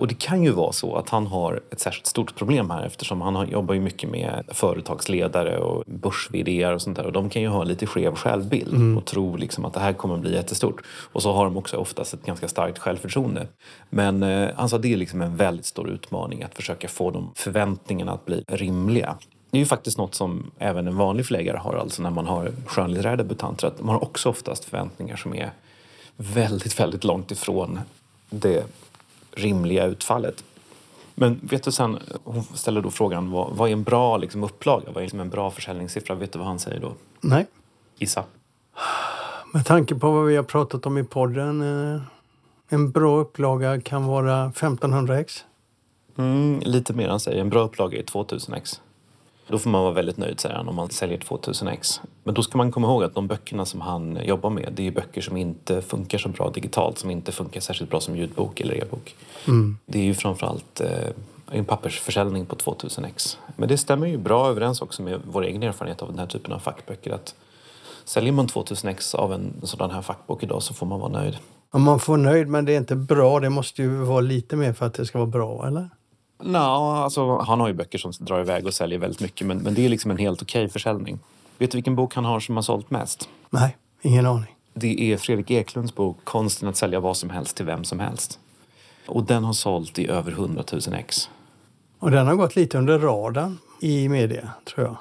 Och 0.00 0.08
det 0.08 0.14
kan 0.14 0.42
ju 0.42 0.50
vara 0.50 0.72
så 0.72 0.96
att 0.96 1.08
han 1.08 1.26
har 1.26 1.60
ett 1.70 1.80
särskilt 1.80 2.06
stort 2.06 2.34
problem 2.34 2.70
här 2.70 2.86
eftersom 2.86 3.20
han 3.20 3.48
jobbar 3.48 3.74
ju 3.74 3.80
mycket 3.80 4.10
med 4.10 4.44
företagsledare 4.48 5.58
och 5.58 5.84
börs 5.86 6.28
och 6.74 6.82
sånt 6.82 6.96
där 6.96 7.06
och 7.06 7.12
de 7.12 7.30
kan 7.30 7.42
ju 7.42 7.48
ha 7.48 7.64
lite 7.64 7.86
skev 7.86 8.14
självbild 8.14 8.74
mm. 8.74 8.98
och 8.98 9.04
tro 9.04 9.36
liksom 9.36 9.64
att 9.64 9.74
det 9.74 9.80
här 9.80 9.92
kommer 9.92 10.14
att 10.14 10.20
bli 10.20 10.34
jättestort. 10.34 10.82
Och 11.12 11.22
så 11.22 11.32
har 11.32 11.44
de 11.44 11.56
också 11.56 11.76
oftast 11.76 12.14
ett 12.14 12.24
ganska 12.24 12.48
starkt 12.48 12.78
självförtroende. 12.78 13.46
Men 13.90 14.22
eh, 14.22 14.48
han 14.56 14.68
sa 14.68 14.76
att 14.76 14.82
det 14.82 14.92
är 14.92 14.96
liksom 14.96 15.22
en 15.22 15.36
väldigt 15.36 15.66
stor 15.66 15.90
utmaning 15.90 16.42
att 16.42 16.54
försöka 16.54 16.88
få 16.88 17.10
de 17.10 17.30
förväntningarna 17.34 18.12
att 18.12 18.26
bli 18.26 18.44
rimliga. 18.48 19.16
Det 19.50 19.58
är 19.58 19.60
ju 19.60 19.66
faktiskt 19.66 19.98
något 19.98 20.14
som 20.14 20.50
även 20.58 20.86
en 20.86 20.96
vanlig 20.96 21.26
förläggare 21.26 21.56
har, 21.56 21.74
alltså 21.74 22.02
när 22.02 22.10
man 22.10 22.26
har 22.26 22.52
skönlitterära 22.66 23.16
debutanter, 23.16 23.66
att 23.66 23.82
man 23.82 23.94
har 23.94 24.04
också 24.04 24.28
oftast 24.28 24.64
förväntningar 24.64 25.16
som 25.16 25.34
är 25.34 25.50
väldigt, 26.16 26.80
väldigt 26.80 27.04
långt 27.04 27.30
ifrån 27.30 27.80
det 28.30 28.64
rimliga 29.32 29.86
utfallet. 29.86 30.44
Men 31.14 31.40
vet 31.42 31.62
du 31.62 31.72
sen, 31.72 31.98
hon 32.24 32.42
ställer 32.42 32.80
då 32.80 32.90
frågan 32.90 33.30
vad, 33.30 33.56
vad 33.56 33.68
är 33.68 33.72
en 33.72 33.82
bra 33.82 34.16
liksom, 34.16 34.44
upplaga? 34.44 34.86
Vad 34.86 34.96
är 34.96 35.00
liksom 35.00 35.20
en 35.20 35.30
bra 35.30 35.50
försäljningssiffra? 35.50 36.14
Vet 36.14 36.32
du 36.32 36.38
vad 36.38 36.48
han 36.48 36.58
säger 36.58 36.80
då? 36.80 36.92
Nej. 37.20 37.46
Gissa. 37.98 38.24
Med 39.52 39.66
tanke 39.66 39.94
på 39.94 40.10
vad 40.10 40.26
vi 40.26 40.36
har 40.36 40.42
pratat 40.42 40.86
om 40.86 40.98
i 40.98 41.04
podden. 41.04 41.62
Eh, 41.94 42.02
en 42.68 42.90
bra 42.90 43.18
upplaga 43.20 43.80
kan 43.80 44.06
vara 44.06 44.46
1500 44.46 45.20
ex. 45.20 45.44
Mm, 46.18 46.60
lite 46.60 46.92
mer 46.92 47.08
han 47.08 47.20
säger. 47.20 47.40
En 47.40 47.50
bra 47.50 47.62
upplaga 47.62 47.98
är 47.98 48.02
2000 48.02 48.54
ex. 48.54 48.80
Då 49.50 49.58
får 49.58 49.70
man 49.70 49.82
vara 49.82 49.92
väldigt 49.92 50.16
nöjd 50.16 50.40
säger 50.40 50.54
han 50.54 50.68
om 50.68 50.76
man 50.76 50.90
säljer 50.90 51.18
2000 51.18 51.68
ex. 51.68 52.00
Men 52.24 52.34
då 52.34 52.42
ska 52.42 52.58
man 52.58 52.72
komma 52.72 52.88
ihåg 52.88 53.04
att 53.04 53.14
de 53.14 53.26
böckerna 53.26 53.64
som 53.64 53.80
han 53.80 54.18
jobbar 54.24 54.50
med 54.50 54.72
det 54.72 54.86
är 54.86 54.90
böcker 54.90 55.20
som 55.20 55.36
inte 55.36 55.82
funkar 55.82 56.18
så 56.18 56.28
bra 56.28 56.50
digitalt, 56.50 56.98
som 56.98 57.10
inte 57.10 57.32
funkar 57.32 57.60
särskilt 57.60 57.90
bra 57.90 58.00
som 58.00 58.16
ljudbok 58.16 58.60
eller 58.60 58.74
e-bok. 58.74 59.16
Mm. 59.48 59.78
Det 59.86 59.98
är 59.98 60.02
ju 60.02 60.14
framförallt 60.14 60.80
eh, 60.80 61.08
en 61.50 61.64
pappersförsäljning 61.64 62.46
på 62.46 62.56
2000 62.56 63.04
ex. 63.04 63.38
Men 63.56 63.68
det 63.68 63.78
stämmer 63.78 64.06
ju 64.06 64.18
bra 64.18 64.48
överens 64.48 64.82
också 64.82 65.02
med 65.02 65.20
vår 65.24 65.44
egen 65.44 65.62
erfarenhet 65.62 66.02
av 66.02 66.08
den 66.08 66.18
här 66.18 66.26
typen 66.26 66.52
av 66.52 66.58
fackböcker. 66.58 67.10
Att 67.10 67.34
säljer 68.04 68.32
man 68.32 68.46
2000 68.46 68.90
ex 68.90 69.14
av 69.14 69.32
en 69.32 69.52
sådan 69.62 69.90
här 69.90 70.02
fackbok 70.02 70.42
idag 70.42 70.62
så 70.62 70.74
får 70.74 70.86
man 70.86 71.00
vara 71.00 71.12
nöjd. 71.12 71.36
Ja, 71.72 71.78
man 71.78 72.00
får 72.00 72.16
nöjd 72.16 72.48
men 72.48 72.64
det 72.64 72.72
är 72.72 72.78
inte 72.78 72.96
bra. 72.96 73.40
Det 73.40 73.50
måste 73.50 73.82
ju 73.82 73.88
vara 73.88 74.20
lite 74.20 74.56
mer 74.56 74.72
för 74.72 74.86
att 74.86 74.94
det 74.94 75.06
ska 75.06 75.18
vara 75.18 75.30
bra, 75.30 75.66
eller? 75.66 75.88
No, 76.42 76.58
alltså, 76.58 77.38
han 77.38 77.60
har 77.60 77.68
ju 77.68 77.74
böcker 77.74 77.98
som 77.98 78.12
drar 78.18 78.40
iväg 78.40 78.66
och 78.66 78.74
säljer 78.74 78.98
väldigt 78.98 79.20
mycket 79.20 79.46
men, 79.46 79.58
men 79.58 79.74
det 79.74 79.84
är 79.84 79.88
liksom 79.88 80.10
en 80.10 80.16
helt 80.16 80.42
okej 80.42 80.64
okay 80.64 80.72
försäljning. 80.72 81.18
Vet 81.58 81.70
du 81.70 81.76
vilken 81.76 81.96
bok 81.96 82.14
han 82.14 82.24
har 82.24 82.40
som 82.40 82.56
har 82.56 82.62
sålt 82.62 82.90
mest? 82.90 83.28
Nej, 83.50 83.76
ingen 84.02 84.26
aning. 84.26 84.56
Det 84.74 85.12
är 85.12 85.16
Fredrik 85.16 85.50
Eklunds 85.50 85.94
bok 85.94 86.16
Konsten 86.24 86.68
att 86.68 86.76
sälja 86.76 87.00
vad 87.00 87.16
som 87.16 87.30
helst 87.30 87.56
till 87.56 87.66
vem 87.66 87.84
som 87.84 88.00
helst. 88.00 88.38
Och 89.06 89.24
den 89.24 89.44
har 89.44 89.52
sålt 89.52 89.98
i 89.98 90.08
över 90.08 90.32
100 90.32 90.64
000 90.72 90.80
ex. 90.94 91.30
Och 91.98 92.10
den 92.10 92.26
har 92.26 92.34
gått 92.34 92.56
lite 92.56 92.78
under 92.78 92.98
radarn 92.98 93.58
i 93.80 94.08
media, 94.08 94.50
tror 94.64 94.86
jag. 94.86 94.96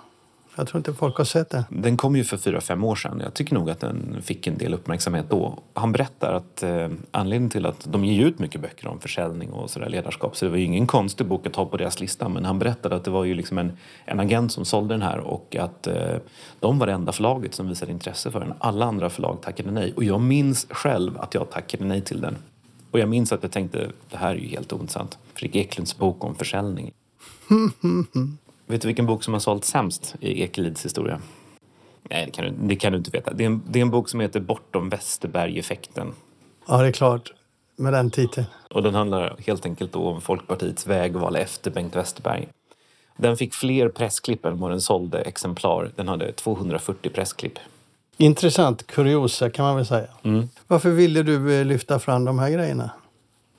Jag 0.59 0.67
tror 0.67 0.79
inte 0.79 0.93
folk 0.93 1.17
har 1.17 1.25
sett 1.25 1.49
den. 1.49 1.63
Den 1.69 1.97
kom 1.97 2.15
ju 2.15 2.23
för 2.23 2.37
fyra, 2.37 2.61
fem 2.61 2.83
år 2.83 2.95
sedan. 2.95 3.21
Jag 3.23 3.33
tycker 3.33 3.53
nog 3.53 3.69
att 3.69 3.79
den 3.79 4.21
fick 4.21 4.47
en 4.47 4.57
del 4.57 4.73
uppmärksamhet 4.73 5.25
då. 5.29 5.59
Han 5.73 5.91
berättar 5.91 6.33
att 6.33 6.63
eh, 6.63 6.87
anledningen 7.11 7.49
till 7.49 7.65
att 7.65 7.87
de 7.91 8.05
ger 8.05 8.25
ut 8.25 8.39
mycket 8.39 8.61
böcker 8.61 8.87
om 8.87 8.99
försäljning 8.99 9.49
och 9.49 9.69
sådär 9.69 9.89
ledarskap 9.89 10.37
så 10.37 10.45
det 10.45 10.51
var 10.51 10.57
ju 10.57 10.63
ingen 10.63 10.87
konstig 10.87 11.27
bok 11.27 11.47
att 11.47 11.55
ha 11.55 11.65
på 11.65 11.77
deras 11.77 11.99
lista 11.99 12.29
men 12.29 12.45
han 12.45 12.59
berättade 12.59 12.95
att 12.95 13.03
det 13.03 13.11
var 13.11 13.23
ju 13.23 13.33
liksom 13.35 13.57
en, 13.57 13.71
en 14.05 14.19
agent 14.19 14.51
som 14.51 14.65
sålde 14.65 14.93
den 14.93 15.01
här 15.01 15.19
och 15.19 15.55
att 15.55 15.87
eh, 15.87 16.17
de 16.59 16.79
var 16.79 16.87
det 16.87 16.93
enda 16.93 17.11
förlaget 17.11 17.53
som 17.53 17.69
visade 17.69 17.91
intresse 17.91 18.31
för 18.31 18.39
den. 18.39 18.53
Alla 18.59 18.85
andra 18.85 19.09
förlag 19.09 19.37
tackade 19.41 19.71
nej 19.71 19.93
och 19.95 20.03
jag 20.03 20.21
minns 20.21 20.67
själv 20.69 21.17
att 21.17 21.33
jag 21.33 21.49
tackade 21.49 21.85
nej 21.85 22.01
till 22.01 22.21
den. 22.21 22.37
Och 22.91 22.99
jag 22.99 23.09
minns 23.09 23.31
att 23.31 23.43
jag 23.43 23.51
tänkte, 23.51 23.87
det 24.09 24.17
här 24.17 24.31
är 24.31 24.39
ju 24.39 24.47
helt 24.47 24.73
ointressant. 24.73 25.17
Fredrik 25.33 25.55
Eklunds 25.55 25.97
bok 25.97 26.23
om 26.23 26.35
försäljning. 26.35 26.91
Vet 28.69 28.81
du 28.81 28.87
vilken 28.87 29.05
bok 29.05 29.23
som 29.23 29.33
har 29.33 29.39
sålt 29.39 29.65
sämst 29.65 30.15
i 30.19 30.43
Ekelids 30.43 30.85
historia? 30.85 31.21
Nej, 32.09 32.25
det 32.25 32.31
kan 32.31 32.45
du, 32.45 32.67
det 32.67 32.75
kan 32.75 32.91
du 32.91 32.97
inte 32.97 33.11
veta. 33.11 33.33
Det 33.33 33.43
är, 33.43 33.45
en, 33.45 33.61
det 33.67 33.79
är 33.79 33.81
en 33.81 33.89
bok 33.89 34.09
som 34.09 34.19
heter 34.19 34.39
Bortom 34.39 34.89
Westerberg-effekten. 34.89 36.13
Ja, 36.67 36.77
det 36.77 36.87
är 36.87 36.91
klart. 36.91 37.33
Med 37.75 37.93
den 37.93 38.11
titeln. 38.11 38.47
Och 38.69 38.83
den 38.83 38.95
handlar 38.95 39.35
helt 39.47 39.65
enkelt 39.65 39.95
om 39.95 40.21
Folkpartiets 40.21 40.87
vägval 40.87 41.35
efter 41.35 41.71
Bengt 41.71 41.95
Westerberg. 41.95 42.47
Den 43.17 43.37
fick 43.37 43.53
fler 43.53 43.89
pressklipp 43.89 44.45
än 44.45 44.59
vad 44.59 44.71
den 44.71 44.81
sålde 44.81 45.21
exemplar. 45.21 45.91
Den 45.95 46.07
hade 46.07 46.31
240 46.31 47.11
pressklipp. 47.11 47.59
Intressant 48.17 48.87
kuriosa 48.87 49.49
kan 49.49 49.65
man 49.65 49.75
väl 49.75 49.85
säga. 49.85 50.07
Mm. 50.23 50.49
Varför 50.67 50.89
ville 50.89 51.23
du 51.23 51.59
eh, 51.59 51.65
lyfta 51.65 51.99
fram 51.99 52.25
de 52.25 52.39
här 52.39 52.49
grejerna? 52.49 52.89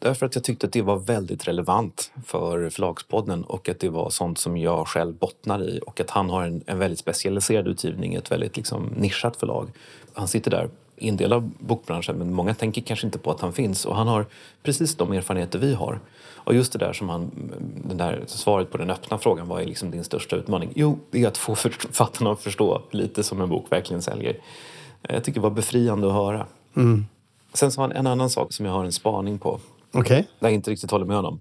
Därför 0.00 0.26
att 0.26 0.34
jag 0.34 0.44
tyckte 0.44 0.66
att 0.66 0.72
det 0.72 0.82
var 0.82 0.96
väldigt 0.96 1.48
relevant 1.48 2.12
för 2.26 2.70
Förlagspodden 2.70 3.44
och 3.44 3.68
att 3.68 3.80
det 3.80 3.88
var 3.88 4.10
sånt 4.10 4.38
som 4.38 4.56
jag 4.56 4.88
själv 4.88 5.14
bottnar 5.14 5.62
i 5.62 5.80
och 5.86 6.00
att 6.00 6.10
han 6.10 6.30
har 6.30 6.42
en, 6.42 6.62
en 6.66 6.78
väldigt 6.78 6.98
specialiserad 6.98 7.68
utgivning, 7.68 8.14
ett 8.14 8.30
väldigt 8.30 8.56
liksom 8.56 8.90
nischat 8.96 9.36
förlag. 9.36 9.68
Han 10.14 10.28
sitter 10.28 10.50
där 10.50 10.68
i 10.96 11.08
en 11.08 11.16
del 11.16 11.32
av 11.32 11.50
bokbranschen 11.58 12.18
men 12.18 12.34
många 12.34 12.54
tänker 12.54 12.82
kanske 12.82 13.06
inte 13.06 13.18
på 13.18 13.30
att 13.30 13.40
han 13.40 13.52
finns 13.52 13.84
och 13.84 13.96
han 13.96 14.08
har 14.08 14.26
precis 14.62 14.96
de 14.96 15.12
erfarenheter 15.12 15.58
vi 15.58 15.74
har. 15.74 16.00
Och 16.34 16.54
just 16.54 16.72
det 16.72 16.78
där 16.78 16.92
som 16.92 17.08
han, 17.08 17.30
den 17.88 17.96
där 17.96 18.22
svaret 18.26 18.70
på 18.70 18.78
den 18.78 18.90
öppna 18.90 19.18
frågan, 19.18 19.48
vad 19.48 19.62
är 19.62 19.66
liksom 19.66 19.90
din 19.90 20.04
största 20.04 20.36
utmaning? 20.36 20.72
Jo, 20.74 20.98
det 21.10 21.22
är 21.22 21.28
att 21.28 21.38
få 21.38 21.54
författarna 21.54 22.32
att 22.32 22.40
förstå 22.40 22.82
lite 22.90 23.22
som 23.22 23.40
en 23.40 23.48
bok 23.48 23.72
verkligen 23.72 24.02
säljer. 24.02 24.36
Jag 25.02 25.24
tycker 25.24 25.40
det 25.40 25.44
var 25.44 25.50
befriande 25.50 26.06
att 26.06 26.14
höra. 26.14 26.46
Mm. 26.76 27.06
Sen 27.52 27.72
sa 27.72 27.82
han 27.82 27.92
en 27.92 28.06
annan 28.06 28.30
sak 28.30 28.52
som 28.52 28.66
jag 28.66 28.72
har 28.72 28.84
en 28.84 28.92
spaning 28.92 29.38
på. 29.38 29.60
Okay. 29.92 30.16
Där 30.38 30.48
jag 30.48 30.52
inte 30.52 30.70
riktigt 30.70 30.90
håller 30.90 31.06
med 31.06 31.16
honom. 31.16 31.40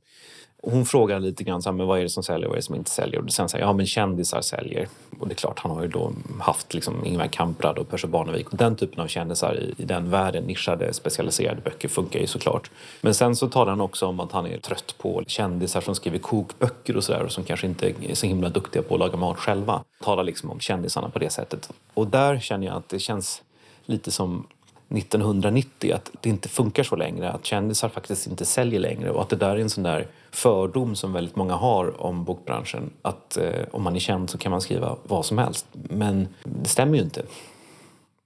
Hon 0.64 0.86
frågar 0.86 1.20
lite 1.20 1.44
grann 1.44 1.62
så 1.62 1.70
här, 1.70 1.78
men 1.78 1.88
vad 1.88 2.00
är 2.00 2.04
det 2.04 2.10
som 2.10 2.24
säljer 2.24 2.46
och 2.46 2.50
vad 2.50 2.56
är 2.56 2.62
det 2.62 2.66
som 2.66 2.76
inte 2.76 2.92
säljer. 2.92 3.22
Och 3.22 3.32
sen 3.32 3.50
säger 3.50 3.66
ja 3.66 3.74
men 3.74 3.86
kändisar 3.86 4.42
säljer. 4.42 4.88
Och 5.20 5.28
det 5.28 5.34
är 5.34 5.36
klart, 5.36 5.60
han 5.60 5.72
har 5.72 5.82
ju 5.82 5.88
då 5.88 6.14
haft 6.40 6.74
liksom 6.74 7.06
Ingvar 7.06 7.28
Kamprad 7.28 7.78
och 7.78 7.90
Percy 7.90 8.08
Barnevik. 8.08 8.50
Och 8.50 8.58
den 8.58 8.76
typen 8.76 9.00
av 9.00 9.08
kändisar 9.08 9.56
i, 9.56 9.82
i 9.82 9.86
den 9.86 10.10
världen, 10.10 10.44
nischade, 10.44 10.94
specialiserade 10.94 11.62
böcker 11.62 11.88
funkar 11.88 12.20
ju 12.20 12.28
såklart. 12.28 12.72
Men 13.02 13.14
sen 13.14 13.36
så 13.36 13.50
talar 13.50 13.70
han 13.70 13.82
också 13.82 14.06
om 14.06 14.20
att 14.20 14.32
han 14.32 14.46
är 14.46 14.58
trött 14.58 14.96
på 14.98 15.24
kändisar 15.28 15.82
som 15.82 15.96
skriver 15.96 16.18
kokböcker 16.18 16.98
och 16.98 17.04
sådär 17.04 17.24
och 17.24 17.32
som 17.32 17.44
kanske 17.44 17.68
inte 17.68 17.90
är 17.90 18.16
så 18.16 18.28
himla 18.28 18.50
duktiga 18.50 18.84
på 18.84 18.94
att 18.94 19.00
laga 19.00 19.18
mat 19.18 19.38
själva. 19.38 19.84
Talar 20.04 20.24
liksom 20.24 20.50
om 20.50 20.60
kändisarna 20.60 21.10
på 21.10 21.20
det 21.20 21.30
sättet. 21.30 21.70
Och 21.94 22.08
där 22.08 22.40
känner 22.40 22.68
jag 22.68 22.76
att 22.76 22.90
det 22.90 23.00
känns 23.00 23.42
lite 23.86 24.12
som 24.12 24.48
1990 24.90 25.94
att 25.94 26.12
det 26.22 26.30
inte 26.30 26.50
funkar 26.50 26.84
så 26.84 26.96
längre, 26.96 27.32
att 27.32 27.46
kändisar 27.46 27.90
faktiskt 27.90 28.28
inte 28.28 28.46
säljer 28.46 28.80
längre 28.80 29.12
och 29.12 29.22
att 29.22 29.30
det 29.30 29.36
där 29.36 29.50
är 29.50 29.60
en 29.60 29.70
sån 29.70 29.84
där 29.84 30.08
fördom 30.32 30.96
som 30.96 31.14
väldigt 31.14 31.36
många 31.36 31.54
har 31.56 32.02
om 32.02 32.24
bokbranschen 32.24 32.90
att 33.02 33.38
eh, 33.38 33.66
om 33.72 33.84
man 33.84 33.96
är 33.96 34.00
känd 34.00 34.30
så 34.30 34.38
kan 34.38 34.52
man 34.52 34.62
skriva 34.62 34.96
vad 35.04 35.26
som 35.26 35.38
helst. 35.38 35.68
Men 35.74 36.28
det 36.44 36.70
stämmer 36.70 36.98
ju 36.98 37.04
inte. 37.04 37.22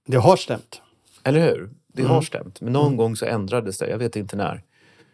Det 0.06 0.16
har 0.16 0.36
stämt. 0.36 0.80
Eller 1.22 1.40
hur? 1.40 1.70
Det 1.86 2.02
mm. 2.02 2.14
har 2.14 2.22
stämt. 2.22 2.60
Men 2.60 2.72
någon 2.72 2.86
mm. 2.86 2.96
gång 2.96 3.16
så 3.16 3.24
ändrades 3.26 3.78
det, 3.78 3.88
jag 3.88 3.98
vet 3.98 4.16
inte 4.16 4.36
när. 4.36 4.62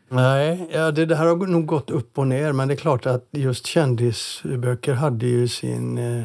Nej, 0.09 0.69
ja, 0.73 0.91
det, 0.91 1.07
det 1.07 1.17
här 1.17 1.27
har 1.27 1.37
nog 1.37 1.67
gått 1.67 1.91
upp 1.91 2.19
och 2.19 2.27
ner 2.27 2.53
men 2.53 2.69
det 2.69 2.75
är 2.75 2.77
klart 2.77 3.07
att 3.07 3.29
just 3.31 3.67
kändisböcker 3.67 4.95
hade 4.95 5.27
ju 5.27 5.49
sin, 5.49 5.99
eh, 5.99 6.25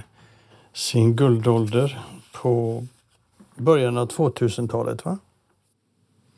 sin 0.73 1.15
guldålder 1.15 1.99
på 2.31 2.85
början 3.55 3.97
av 3.97 4.07
2000-talet 4.07 5.05
va? 5.05 5.17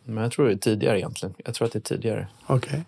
Men 0.04 0.24
jag 0.24 0.32
tror 0.32 0.46
det 0.46 0.54
är 0.54 0.58
tidigare 0.58 1.00
egentligen. 1.00 1.36
Jag 1.38 1.54
tror 1.54 1.66
att 1.66 1.74
det 1.74 1.80
är 1.80 1.96
tidigare. 1.96 2.28
Okej. 2.48 2.56
Okay. 2.58 2.82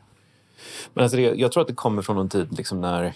Men 0.93 1.03
alltså 1.03 1.17
det, 1.17 1.21
jag 1.21 1.51
tror 1.51 1.61
att 1.61 1.67
det 1.67 1.73
kommer 1.73 2.01
från 2.01 2.17
en 2.17 2.29
tid 2.29 2.57
liksom 2.57 2.81
när, 2.81 3.13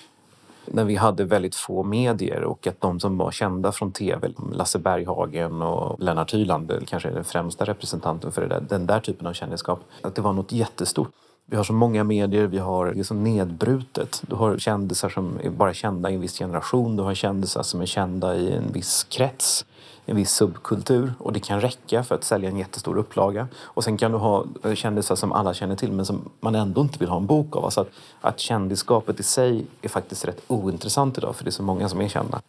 när 0.66 0.84
vi 0.84 0.96
hade 0.96 1.24
väldigt 1.24 1.56
få 1.56 1.84
medier 1.84 2.44
och 2.44 2.68
att 2.68 2.82
de 2.82 3.00
som 3.00 3.18
var 3.18 3.32
kända 3.32 3.72
från 3.72 3.92
tv, 3.92 4.32
Lasse 4.52 4.80
Berghagen 4.80 5.62
och 5.62 6.00
Lennart 6.00 6.34
Hyland, 6.34 6.72
kanske 6.88 7.10
är 7.10 7.14
den 7.14 7.24
främsta 7.24 7.66
representanten 7.66 8.32
för 8.32 8.48
där, 8.48 8.62
den 8.70 8.86
där 8.86 9.00
typen 9.00 9.28
av 9.28 9.34
kändisskap, 9.34 9.80
att 10.02 10.16
det 10.16 10.22
var 10.22 10.34
något 10.34 10.52
jättestort. 10.52 11.10
Vi 11.46 11.58
har 11.58 11.64
så 11.64 11.74
många 11.74 12.04
medier, 12.04 12.48
vi 12.48 12.58
har 12.58 12.94
det 12.94 13.00
är 13.00 13.04
så 13.04 13.14
nedbrutet. 13.14 14.24
Du 14.28 14.36
har 14.36 14.58
kändisar 14.58 15.10
som 15.10 15.40
är 15.44 15.50
bara 15.50 15.74
kända 15.74 16.10
i 16.10 16.14
en 16.14 16.22
viss 16.22 16.38
generation, 16.38 16.96
du 16.96 17.04
har 17.04 17.14
kändisar 17.14 17.64
som 17.64 17.82
är 17.82 17.86
kända 17.86 18.36
i 18.36 18.54
en 18.54 18.72
viss 18.72 19.04
krets 19.04 19.66
en 20.06 20.16
viss 20.16 20.32
subkultur 20.32 21.14
och 21.20 21.34
det 21.34 21.40
kan 21.40 21.62
räcka 21.62 22.04
för 22.04 22.16
att 22.16 22.24
sälja 22.24 22.50
en 22.50 22.58
jättestor 22.58 22.98
upplaga. 22.98 23.48
Och 23.64 23.84
sen 23.84 23.98
kan 23.98 24.12
du 24.12 24.18
ha 24.18 24.46
kändisar 24.74 25.16
som 25.16 25.32
alla 25.32 25.54
känner 25.54 25.76
till 25.76 25.92
men 25.92 26.06
som 26.06 26.30
man 26.40 26.56
ändå 26.56 26.82
inte 26.82 27.00
vill 27.00 27.10
ha 27.10 27.18
en 27.18 27.26
bok 27.26 27.56
av. 27.56 27.66
Alltså 27.66 27.82
att, 27.82 27.90
att 28.22 28.40
kändisskapet 28.40 29.20
i 29.20 29.24
sig 29.24 29.66
är 29.82 29.90
faktiskt 29.90 30.26
rätt 30.26 30.42
ointressant 30.48 31.18
idag 31.18 31.36
för 31.36 31.44
det 31.44 31.50
är 31.50 31.52
så 31.52 31.64
många 31.64 31.90
som 31.90 32.02
är 32.02 32.08
kända. 32.08 32.42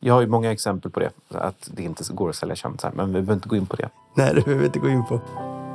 Jag 0.00 0.14
har 0.14 0.20
ju 0.20 0.26
många 0.26 0.52
exempel 0.52 0.90
på 0.90 1.00
det, 1.00 1.10
att 1.28 1.70
det 1.74 1.82
inte 1.82 2.04
går 2.12 2.28
att 2.28 2.36
sälja 2.36 2.56
kändisar, 2.56 2.92
men 2.94 3.06
vi 3.06 3.12
behöver 3.12 3.34
inte 3.34 3.48
gå 3.48 3.56
in 3.56 3.66
på 3.66 3.76
det. 3.76 3.88
Nej, 4.14 4.34
det 4.34 4.40
behöver 4.40 4.60
vi 4.60 4.66
inte 4.66 4.78
gå 4.78 4.88
in 4.88 5.04
på. 5.04 5.20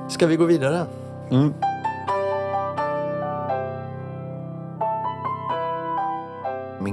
Ska 0.10 0.28
vi 0.28 0.36
gå 0.36 0.46
vidare? 0.46 0.86
Mm. 1.32 1.54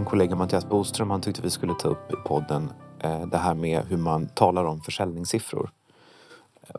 Min 0.00 0.06
kollega 0.06 0.36
Mattias 0.36 0.68
Boström 0.68 1.10
han 1.10 1.20
tyckte 1.20 1.42
vi 1.42 1.50
skulle 1.50 1.74
ta 1.74 1.88
upp 1.88 2.12
i 2.12 2.16
podden 2.16 2.72
Eh, 3.00 3.26
det 3.26 3.38
här 3.38 3.54
med 3.54 3.82
hur 3.88 3.96
man 3.96 4.28
talar 4.28 4.64
om 4.64 4.80
försäljningssiffror. 4.80 5.70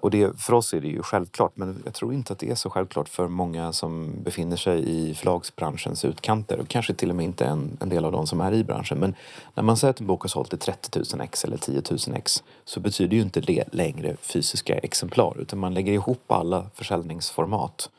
Och 0.02 0.12
det, 0.12 0.42
för 0.42 0.54
oss 0.54 0.74
är 0.74 0.82
det 0.82 0.88
ju 0.88 1.04
självklart, 1.04 1.52
men 1.56 1.82
jag 1.86 1.94
tror 1.94 2.14
inte 2.14 2.34
att 2.34 2.40
det 2.40 2.50
är 2.50 2.56
så 2.56 2.70
självklart 2.70 3.10
för 3.10 3.28
många 3.28 3.74
som 3.74 4.24
befinner 4.24 4.58
sig 4.58 4.90
i 4.90 5.14
förlagsbranschens 5.14 6.06
utkanter 6.06 6.60
och 6.60 6.68
kanske 6.68 6.94
till 6.94 7.10
och 7.10 7.16
med 7.16 7.26
inte 7.26 7.46
en, 7.46 7.78
en 7.80 7.90
del 7.90 8.06
av 8.06 8.12
de 8.12 8.28
som 8.28 8.42
är 8.42 8.54
i 8.54 8.64
branschen. 8.64 9.00
Men 9.00 9.16
när 9.56 9.64
man 9.64 9.78
säger 9.78 9.90
att 9.90 10.00
en 10.00 10.08
bok 10.08 10.22
har 10.22 10.28
sålt 10.28 10.54
i 10.54 10.58
30 10.58 11.00
000 11.14 11.22
ex 11.22 11.46
eller 11.46 11.58
10 11.58 11.82
000 11.92 12.00
ex 12.16 12.44
så 12.66 12.80
betyder 12.80 13.16
ju 13.16 13.22
inte 13.22 13.42
det 13.42 13.64
längre 13.72 14.16
fysiska 14.22 14.78
exemplar 14.78 15.38
utan 15.40 15.60
man 15.60 15.74
lägger 15.74 15.94
ihop 15.94 16.32
alla 16.32 16.66
försäljningsformat 16.74 17.90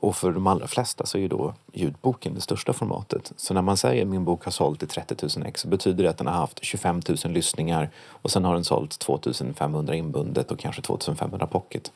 och 0.00 0.16
för 0.16 0.32
de 0.32 0.46
allra 0.46 0.66
flesta 0.66 1.06
så 1.06 1.18
är 1.18 1.22
ju 1.22 1.28
då 1.28 1.54
ljudboken 1.72 2.34
det 2.34 2.40
största 2.40 2.72
formatet. 2.72 3.32
Så 3.36 3.54
när 3.54 3.62
man 3.62 3.76
säger 3.76 4.02
att 4.02 4.08
min 4.08 4.24
bok 4.24 4.44
har 4.44 4.52
sålt 4.52 4.82
i 4.82 4.86
30 4.86 5.14
000 5.38 5.46
ex 5.46 5.60
så 5.60 5.68
betyder 5.68 6.04
det 6.04 6.10
att 6.10 6.18
den 6.18 6.26
har 6.26 6.34
haft 6.34 6.64
25 6.64 7.02
000 7.24 7.32
lyssningar 7.32 7.90
och 8.08 8.30
sen 8.30 8.44
har 8.44 8.54
den 8.54 8.64
sålt 8.64 8.98
2 8.98 9.20
500 9.54 9.94
inbundet 9.94 10.50
och 10.50 10.58
kanske 10.58 10.82
2 10.82 10.98
500 11.18 11.46
pocket. 11.46 11.92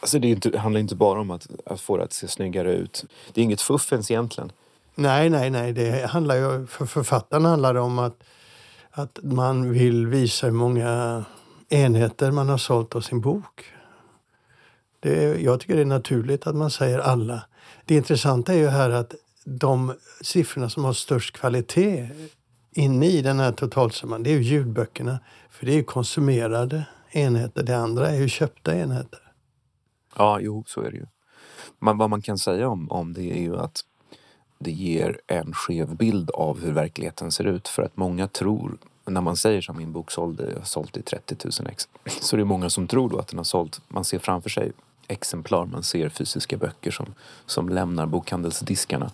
Alltså 0.00 0.18
det, 0.18 0.28
inte, 0.28 0.58
handlar 0.58 0.80
inte 0.80 0.94
bara 0.94 1.20
om 1.20 1.30
att, 1.30 1.46
att 1.66 1.80
få 1.80 1.96
det 1.96 2.04
att 2.04 2.12
se 2.12 2.28
snyggare 2.28 2.72
ut. 2.72 3.04
Det 3.32 3.40
är 3.40 3.44
inget 3.44 3.60
fuffens 3.60 4.10
egentligen. 4.10 4.52
Nej, 4.94 5.30
nej, 5.30 5.50
nej. 5.50 5.72
Det 5.72 6.06
handlar 6.06 6.36
ju, 6.36 6.66
för 6.66 6.86
författaren 6.86 7.44
handlar 7.44 7.74
det 7.74 7.80
om 7.80 7.98
att, 7.98 8.22
att 8.90 9.18
man 9.22 9.72
vill 9.72 10.06
visa 10.06 10.46
hur 10.46 10.54
många 10.54 11.24
enheter 11.68 12.30
man 12.30 12.48
har 12.48 12.58
sålt 12.58 12.94
av 12.94 13.00
sin 13.00 13.20
bok. 13.20 13.64
Det, 15.00 15.40
jag 15.40 15.60
tycker 15.60 15.74
det 15.76 15.80
är 15.80 15.84
naturligt 15.84 16.46
att 16.46 16.56
man 16.56 16.70
säger 16.70 16.98
alla. 16.98 17.44
Det 17.84 17.94
intressanta 17.94 18.54
är 18.54 18.58
ju 18.58 18.68
här 18.68 18.90
att 18.90 19.14
de 19.44 19.94
siffrorna 20.20 20.70
som 20.70 20.84
har 20.84 20.92
störst 20.92 21.36
kvalitet 21.36 22.08
inne 22.72 23.06
i 23.06 23.22
den 23.22 23.38
här 23.38 23.52
totalsumman, 23.52 24.22
det 24.22 24.30
är 24.30 24.34
ju 24.34 24.42
ljudböckerna. 24.42 25.18
För 25.50 25.66
det 25.66 25.72
är 25.72 25.76
ju 25.76 25.84
konsumerade 25.84 26.86
enheter. 27.10 27.62
Det 27.62 27.76
andra 27.76 28.08
är 28.08 28.20
ju 28.20 28.28
köpta 28.28 28.76
enheter. 28.76 29.20
Ja, 30.16 30.40
jo, 30.40 30.64
så 30.66 30.80
är 30.80 30.90
det 30.90 30.96
ju. 30.96 31.06
Men 31.78 31.98
vad 31.98 32.10
man 32.10 32.22
kan 32.22 32.38
säga 32.38 32.68
om, 32.68 32.90
om 32.90 33.12
det 33.12 33.32
är 33.32 33.40
ju 33.40 33.56
att 33.56 33.80
det 34.58 34.70
ger 34.70 35.20
en 35.26 35.52
skev 35.52 35.96
bild 35.96 36.30
av 36.30 36.60
hur 36.60 36.72
verkligheten 36.72 37.32
ser 37.32 37.44
ut. 37.44 37.68
För 37.68 37.82
att 37.82 37.96
många 37.96 38.28
tror, 38.28 38.78
när 39.06 39.20
man 39.20 39.36
säger 39.36 39.60
som 39.60 39.76
min 39.76 39.92
bok 39.92 40.10
sålde, 40.10 40.64
sålt 40.64 40.96
i 40.96 41.02
30 41.02 41.36
000 41.60 41.70
ex, 41.70 41.88
så 42.20 42.36
det 42.36 42.40
är 42.40 42.44
det 42.44 42.48
många 42.48 42.70
som 42.70 42.86
tror 42.86 43.10
då 43.10 43.18
att 43.18 43.28
den 43.28 43.38
har 43.38 43.44
sålt, 43.44 43.80
man 43.88 44.04
ser 44.04 44.18
framför 44.18 44.50
sig 44.50 44.72
exemplar. 45.08 45.66
Man 45.66 45.82
ser 45.82 46.08
fysiska 46.08 46.56
böcker 46.56 46.90
som, 46.90 47.06
som 47.46 47.68
lämnar 47.68 48.06
bokhandelsdiskarna. 48.06 49.10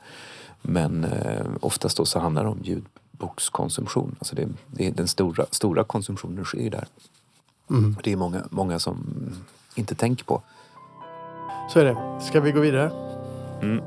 Men 0.63 1.05
eh, 1.05 1.47
oftast 1.61 1.97
då 1.97 2.05
så 2.05 2.19
handlar 2.19 2.45
det 2.45 2.51
om 2.51 2.61
ljudbokskonsumtion. 2.63 4.17
Alltså 4.19 4.37
det, 4.37 4.49
det, 4.67 4.91
den 4.91 5.09
stora, 5.09 5.47
stora 5.51 5.85
konsumtionen 5.85 6.45
sker 6.45 6.71
där. 6.71 6.87
Mm. 7.71 7.97
Det 8.03 8.13
är 8.13 8.17
många, 8.17 8.45
många 8.51 8.79
som 8.79 9.07
inte 9.75 9.95
tänker 9.95 10.25
på. 10.25 10.43
Så 11.71 11.81
är 11.81 11.85
det. 11.85 12.21
Ska 12.25 12.41
vi 12.41 12.53
gå 12.53 12.61
vidare? 12.61 12.91
Mm. 13.63 13.85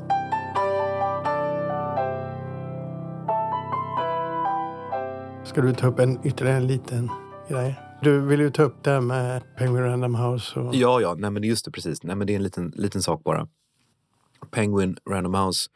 Ska 5.45 5.61
du 5.61 5.73
ta 5.73 5.87
upp 5.87 5.99
en, 5.99 6.19
ytterligare 6.23 6.57
en 6.57 6.67
liten 6.67 7.11
grej? 7.47 7.86
Du 8.01 8.19
vill 8.19 8.39
ju 8.39 8.49
ta 8.49 8.63
upp 8.63 8.83
det 8.83 8.91
här 8.91 9.01
med 9.01 9.55
Penguin 9.57 9.83
Random 9.83 10.15
House. 10.15 10.59
Och... 10.59 10.75
Ja, 10.75 11.01
ja, 11.01 11.15
nej 11.17 11.31
men 11.31 11.43
just 11.43 11.65
det 11.65 11.71
precis. 11.71 12.03
Nej 12.03 12.15
men 12.15 12.27
det 12.27 12.33
är 12.33 12.35
en 12.35 12.43
liten, 12.43 12.73
liten 12.75 13.01
sak 13.01 13.23
bara. 13.23 13.47
Penguin 14.51 14.97
Random 15.09 15.35
House 15.35 15.69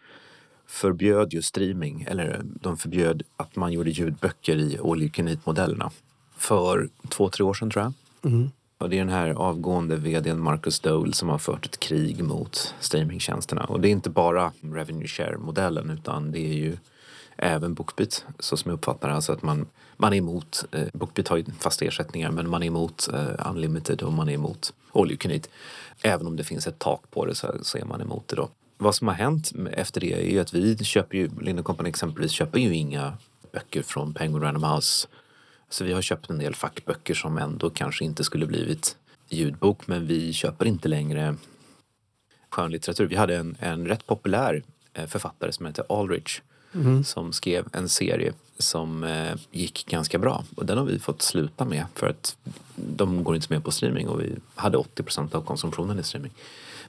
förbjöd 0.67 1.33
ju 1.33 1.41
streaming, 1.41 2.05
eller 2.09 2.41
de 2.43 2.77
förbjöd 2.77 3.23
att 3.37 3.55
man 3.55 3.73
gjorde 3.73 3.89
ljudböcker 3.89 4.55
i 4.55 4.79
all 4.83 5.01
you 5.01 5.11
can 5.11 5.27
eat-modellerna. 5.27 5.91
För 6.37 6.89
två, 7.09 7.29
tre 7.29 7.45
år 7.45 7.53
sedan 7.53 7.69
tror 7.69 7.83
jag. 7.83 7.93
Mm. 8.31 8.51
Och 8.77 8.89
det 8.89 8.95
är 8.95 8.99
den 8.99 9.09
här 9.09 9.29
avgående 9.29 9.95
vdn 9.95 10.39
Marcus 10.39 10.79
Dole 10.79 11.13
som 11.13 11.29
har 11.29 11.37
fört 11.37 11.65
ett 11.65 11.79
krig 11.79 12.23
mot 12.23 12.75
streamingtjänsterna. 12.79 13.63
Och 13.63 13.81
det 13.81 13.87
är 13.87 13.91
inte 13.91 14.09
bara 14.09 14.51
revenue 14.61 15.07
share-modellen 15.07 15.89
utan 15.89 16.31
det 16.31 16.39
är 16.39 16.53
ju 16.53 16.77
även 17.41 17.73
Bookbeat 17.73 18.25
så 18.39 18.57
som 18.57 18.69
jag 18.69 18.77
uppfattar 18.77 19.07
det. 19.07 19.15
Alltså 19.15 19.33
att 19.33 19.41
man, 19.41 19.67
man 19.97 20.13
är 20.13 20.17
emot, 20.17 20.65
eh, 20.71 20.87
Bookbeat 20.93 21.27
har 21.27 21.37
ju 21.37 21.45
fasta 21.59 21.85
ersättningar 21.85 22.31
men 22.31 22.49
man 22.49 22.63
är 22.63 22.67
emot 22.67 23.09
eh, 23.13 23.49
unlimited 23.49 24.01
och 24.01 24.13
man 24.13 24.29
är 24.29 24.33
emot 24.33 24.73
all 24.93 25.07
you 25.07 25.17
can 25.17 25.31
eat. 25.31 25.49
Även 26.01 26.27
om 26.27 26.35
det 26.35 26.43
finns 26.43 26.67
ett 26.67 26.79
tak 26.79 27.11
på 27.11 27.25
det 27.25 27.35
så, 27.35 27.53
så 27.61 27.77
är 27.77 27.85
man 27.85 28.01
emot 28.01 28.27
det 28.27 28.35
då. 28.35 28.49
Vad 28.77 28.95
som 28.95 29.07
har 29.07 29.15
hänt 29.15 29.51
efter 29.71 30.01
det 30.01 30.13
är 30.13 30.31
ju 30.31 30.39
att 30.39 30.53
vi 30.53 30.77
köper 30.77 31.17
ju, 31.17 31.29
Lind 31.41 31.63
Company 31.63 31.89
exempelvis 31.89 32.31
köper 32.31 32.59
ju 32.59 32.75
inga 32.75 33.17
böcker 33.51 33.81
från 33.81 34.13
Penguin 34.13 34.43
Random 34.43 34.63
House. 34.63 35.07
Så 35.69 35.83
vi 35.83 35.93
har 35.93 36.01
köpt 36.01 36.29
en 36.29 36.37
del 36.37 36.55
fackböcker 36.55 37.13
som 37.13 37.37
ändå 37.37 37.69
kanske 37.69 38.05
inte 38.05 38.23
skulle 38.23 38.45
blivit 38.45 38.97
ljudbok 39.29 39.87
men 39.87 40.07
vi 40.07 40.33
köper 40.33 40.65
inte 40.65 40.87
längre 40.87 41.35
skönlitteratur. 42.49 43.05
Vi 43.05 43.15
hade 43.15 43.37
en, 43.37 43.57
en 43.59 43.87
rätt 43.87 44.05
populär 44.05 44.63
eh, 44.93 45.05
författare 45.05 45.51
som 45.51 45.65
heter 45.65 45.85
Aldrich 45.89 46.41
mm. 46.73 47.03
som 47.03 47.33
skrev 47.33 47.67
en 47.71 47.89
serie 47.89 48.33
som 48.57 49.03
eh, 49.03 49.35
gick 49.51 49.85
ganska 49.89 50.17
bra. 50.17 50.43
Och 50.55 50.65
den 50.65 50.77
har 50.77 50.85
vi 50.85 50.99
fått 50.99 51.21
sluta 51.21 51.65
med 51.65 51.85
för 51.95 52.07
att 52.07 52.35
de 52.75 53.23
går 53.23 53.35
inte 53.35 53.47
med 53.49 53.63
på 53.63 53.71
streaming 53.71 54.07
och 54.07 54.21
vi 54.21 54.35
hade 54.55 54.77
80 54.77 55.03
procent 55.03 55.35
av 55.35 55.41
konsumtionen 55.41 55.99
i 55.99 56.03
streaming. 56.03 56.31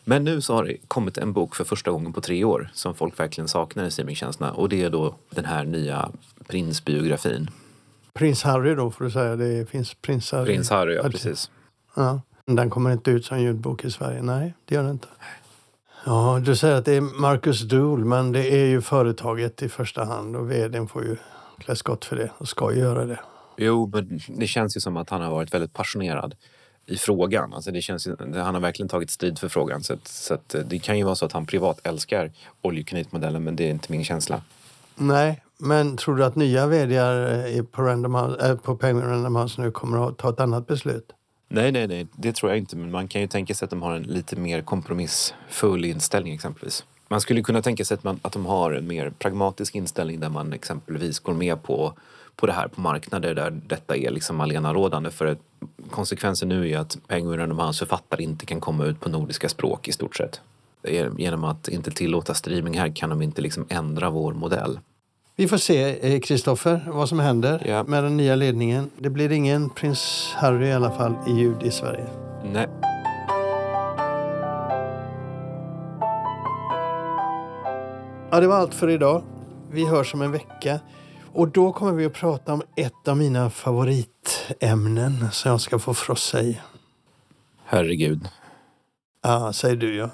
Men 0.05 0.25
nu 0.25 0.41
så 0.41 0.55
har 0.55 0.65
det 0.65 0.77
kommit 0.89 1.19
en 1.19 1.33
bok 1.33 1.57
för 1.57 1.65
första 1.65 1.91
gången 1.91 2.13
på 2.13 2.21
tre 2.21 2.45
år 2.45 2.71
som 2.75 2.95
folk 2.95 3.21
verkligen 3.21 3.49
saknar 3.49 3.85
i 3.85 3.91
streamingtjänsterna 3.91 4.53
och 4.53 4.69
det 4.69 4.83
är 4.83 4.91
då 4.91 5.15
den 5.31 5.45
här 5.45 5.65
nya 5.65 6.11
prinsbiografin. 6.47 7.51
Prins 8.15 8.43
Harry 8.43 8.75
då 8.75 8.91
får 8.91 9.05
du 9.05 9.11
säga. 9.11 9.37
Det 9.37 9.71
finns 9.71 9.95
prins 9.95 10.33
Harry. 10.33 10.47
Prins 10.47 10.71
Harry, 10.71 10.95
ja 10.95 11.03
precis. 11.03 11.51
Ja. 11.95 12.21
Den 12.47 12.71
kommer 12.71 12.93
inte 12.93 13.11
ut 13.11 13.25
som 13.25 13.41
ljudbok 13.41 13.85
i 13.85 13.91
Sverige. 13.91 14.23
Nej, 14.23 14.55
det 14.65 14.75
gör 14.75 14.83
den 14.83 14.93
inte. 14.93 15.09
Ja, 16.05 16.41
du 16.45 16.57
säger 16.57 16.77
att 16.77 16.85
det 16.85 16.97
är 16.97 17.01
Marcus 17.01 17.61
Dool, 17.61 18.05
men 18.05 18.33
det 18.33 18.53
är 18.53 18.67
ju 18.67 18.81
företaget 18.81 19.63
i 19.63 19.69
första 19.69 20.05
hand 20.05 20.37
och 20.37 20.51
vdn 20.51 20.89
får 20.89 21.05
ju 21.05 21.17
klä 21.59 21.77
skott 21.77 22.05
för 22.05 22.17
det 22.17 22.31
och 22.39 22.49
ska 22.49 22.73
ju 22.73 22.81
göra 22.81 23.07
det. 23.07 23.21
Jo, 23.57 23.91
men 23.95 24.21
det 24.29 24.47
känns 24.47 24.77
ju 24.77 24.81
som 24.81 24.97
att 24.97 25.11
han 25.11 25.21
har 25.21 25.31
varit 25.31 25.55
väldigt 25.55 25.73
passionerad 25.73 26.35
i 26.87 26.97
frågan. 26.97 27.55
Alltså 27.55 27.71
det 27.71 27.83
känns, 27.83 28.09
han 28.35 28.55
har 28.55 28.61
verkligen 28.61 28.89
tagit 28.89 29.11
strid 29.11 29.39
för 29.39 29.49
frågan. 29.49 29.83
Så, 29.83 29.93
att, 29.93 30.09
så 30.09 30.35
att 30.35 30.55
det 30.65 30.79
kan 30.79 30.99
ju 30.99 31.05
vara 31.05 31.15
så 31.15 31.27
att 31.27 31.33
han 31.33 31.47
privat 31.47 31.81
älskar 31.87 32.33
oljekreditmodellen, 32.63 33.45
men 33.45 33.57
det 33.57 33.65
är 33.65 33.71
inte 33.71 33.93
min 33.93 34.05
känsla. 34.05 34.43
Nej, 34.97 35.43
men 35.59 35.97
tror 35.97 36.17
du 36.17 36.25
att 36.25 36.37
nya 36.37 36.67
vd 36.67 37.63
på, 37.71 37.83
Random 37.83 38.15
House, 38.15 38.49
äh, 38.51 38.57
på 38.57 38.77
Penguin 38.77 39.09
Random 39.09 39.37
House 39.37 39.61
nu 39.61 39.71
kommer 39.71 40.09
att 40.09 40.19
ta 40.19 40.31
ett 40.31 40.41
annat 40.41 40.67
beslut? 40.67 41.13
Nej, 41.55 41.73
nej, 41.73 41.87
nej, 41.87 42.07
det 42.17 42.33
tror 42.33 42.51
jag 42.53 42.59
inte. 42.59 42.77
Men 42.77 42.91
man 42.91 43.09
kan 43.09 43.21
ju 43.21 43.27
tänka 43.27 43.55
sig 43.55 43.67
att 43.67 43.71
de 43.71 43.83
har 43.83 43.95
en 43.95 44.03
lite 44.03 44.37
mer 44.37 44.63
kompromissfull 44.63 45.85
inställning 45.85 46.35
exempelvis. 46.35 46.85
Man 47.09 47.21
skulle 47.21 47.43
kunna 47.43 47.63
tänka 47.63 47.85
sig 47.85 47.95
att, 47.95 48.05
man, 48.05 48.21
att 48.23 48.33
de 48.33 48.47
har 48.47 48.73
en 48.73 48.87
mer 48.87 49.11
pragmatisk 49.19 49.75
inställning 49.75 50.21
där 50.21 50.29
man 50.29 50.53
exempelvis 50.53 51.19
går 51.19 51.33
med 51.35 51.63
på, 51.63 51.93
på 52.37 52.47
det 52.47 52.53
här 52.53 52.69
på 52.69 52.81
marknader 52.81 53.35
där 53.35 53.51
detta 53.51 53.97
är 53.97 54.11
liksom 54.11 54.43
rådande. 54.43 55.11
För 55.11 55.27
att 55.27 55.39
konsekvensen 55.91 56.49
nu 56.49 56.71
är 56.71 56.79
att 56.79 56.99
Penguin 57.07 57.53
och 57.53 57.65
hans 57.65 57.79
författare 57.79 58.23
inte 58.23 58.47
kan 58.47 58.61
komma 58.61 58.85
ut 58.85 59.01
på 59.01 59.09
nordiska 59.09 59.49
språk 59.49 59.89
i 59.89 59.93
stort 59.93 60.17
sett. 60.17 60.41
Genom 61.19 61.45
att 61.45 61.69
inte 61.69 61.91
tillåta 61.91 62.35
streaming 62.35 62.79
här 62.79 62.97
kan 62.97 63.11
de 63.11 63.23
inte 63.23 63.43
liksom 63.43 63.67
ändra 63.69 64.11
vår 64.11 64.33
modell. 64.33 64.79
Vi 65.37 65.49
får 65.49 65.57
se, 65.57 66.21
Kristoffer, 66.21 66.81
vad 66.93 67.09
som 67.09 67.19
händer 67.21 67.63
Ja. 67.67 67.83
med 67.85 68.05
den 68.05 68.17
nya 68.17 68.35
ledningen. 68.35 68.91
Det 68.99 69.11
blir 69.11 69.33
ingen 69.33 69.71
prins 69.71 70.33
Harry 70.37 70.67
i 70.67 70.73
alla 70.73 70.91
fall 70.91 71.15
i 71.29 71.31
ljud 71.33 71.63
i 71.63 71.71
Sverige. 71.71 72.07
Nej. 72.45 72.69
Ja, 78.31 78.41
det 78.41 78.47
var 78.47 78.57
allt 78.57 78.75
för 78.75 78.89
idag. 78.89 79.23
Vi 79.71 79.87
hörs 79.87 80.15
om 80.15 80.23
en 80.23 80.33
vecka. 80.33 80.81
Och 81.33 81.49
då 81.49 81.73
kommer 81.73 81.93
vi 81.93 82.07
att 82.07 82.13
prata 82.13 82.53
om 82.53 82.63
ett 82.77 83.09
av 83.09 83.17
mina 83.17 83.51
favoritämnen 83.51 85.29
som 85.33 85.51
jag 85.51 85.61
ska 85.61 85.79
få 85.79 85.95
frossa 85.95 86.41
i. 86.41 86.61
Herregud. 87.65 88.29
Ja, 89.23 89.53
säger 89.53 89.77
du 89.77 89.97
ja. 89.97 90.11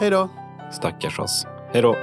Hej 0.00 0.10
då. 0.10 0.28
Stackars 0.72 1.18
oss. 1.18 1.46
Hej 1.72 1.82
då. 1.82 1.96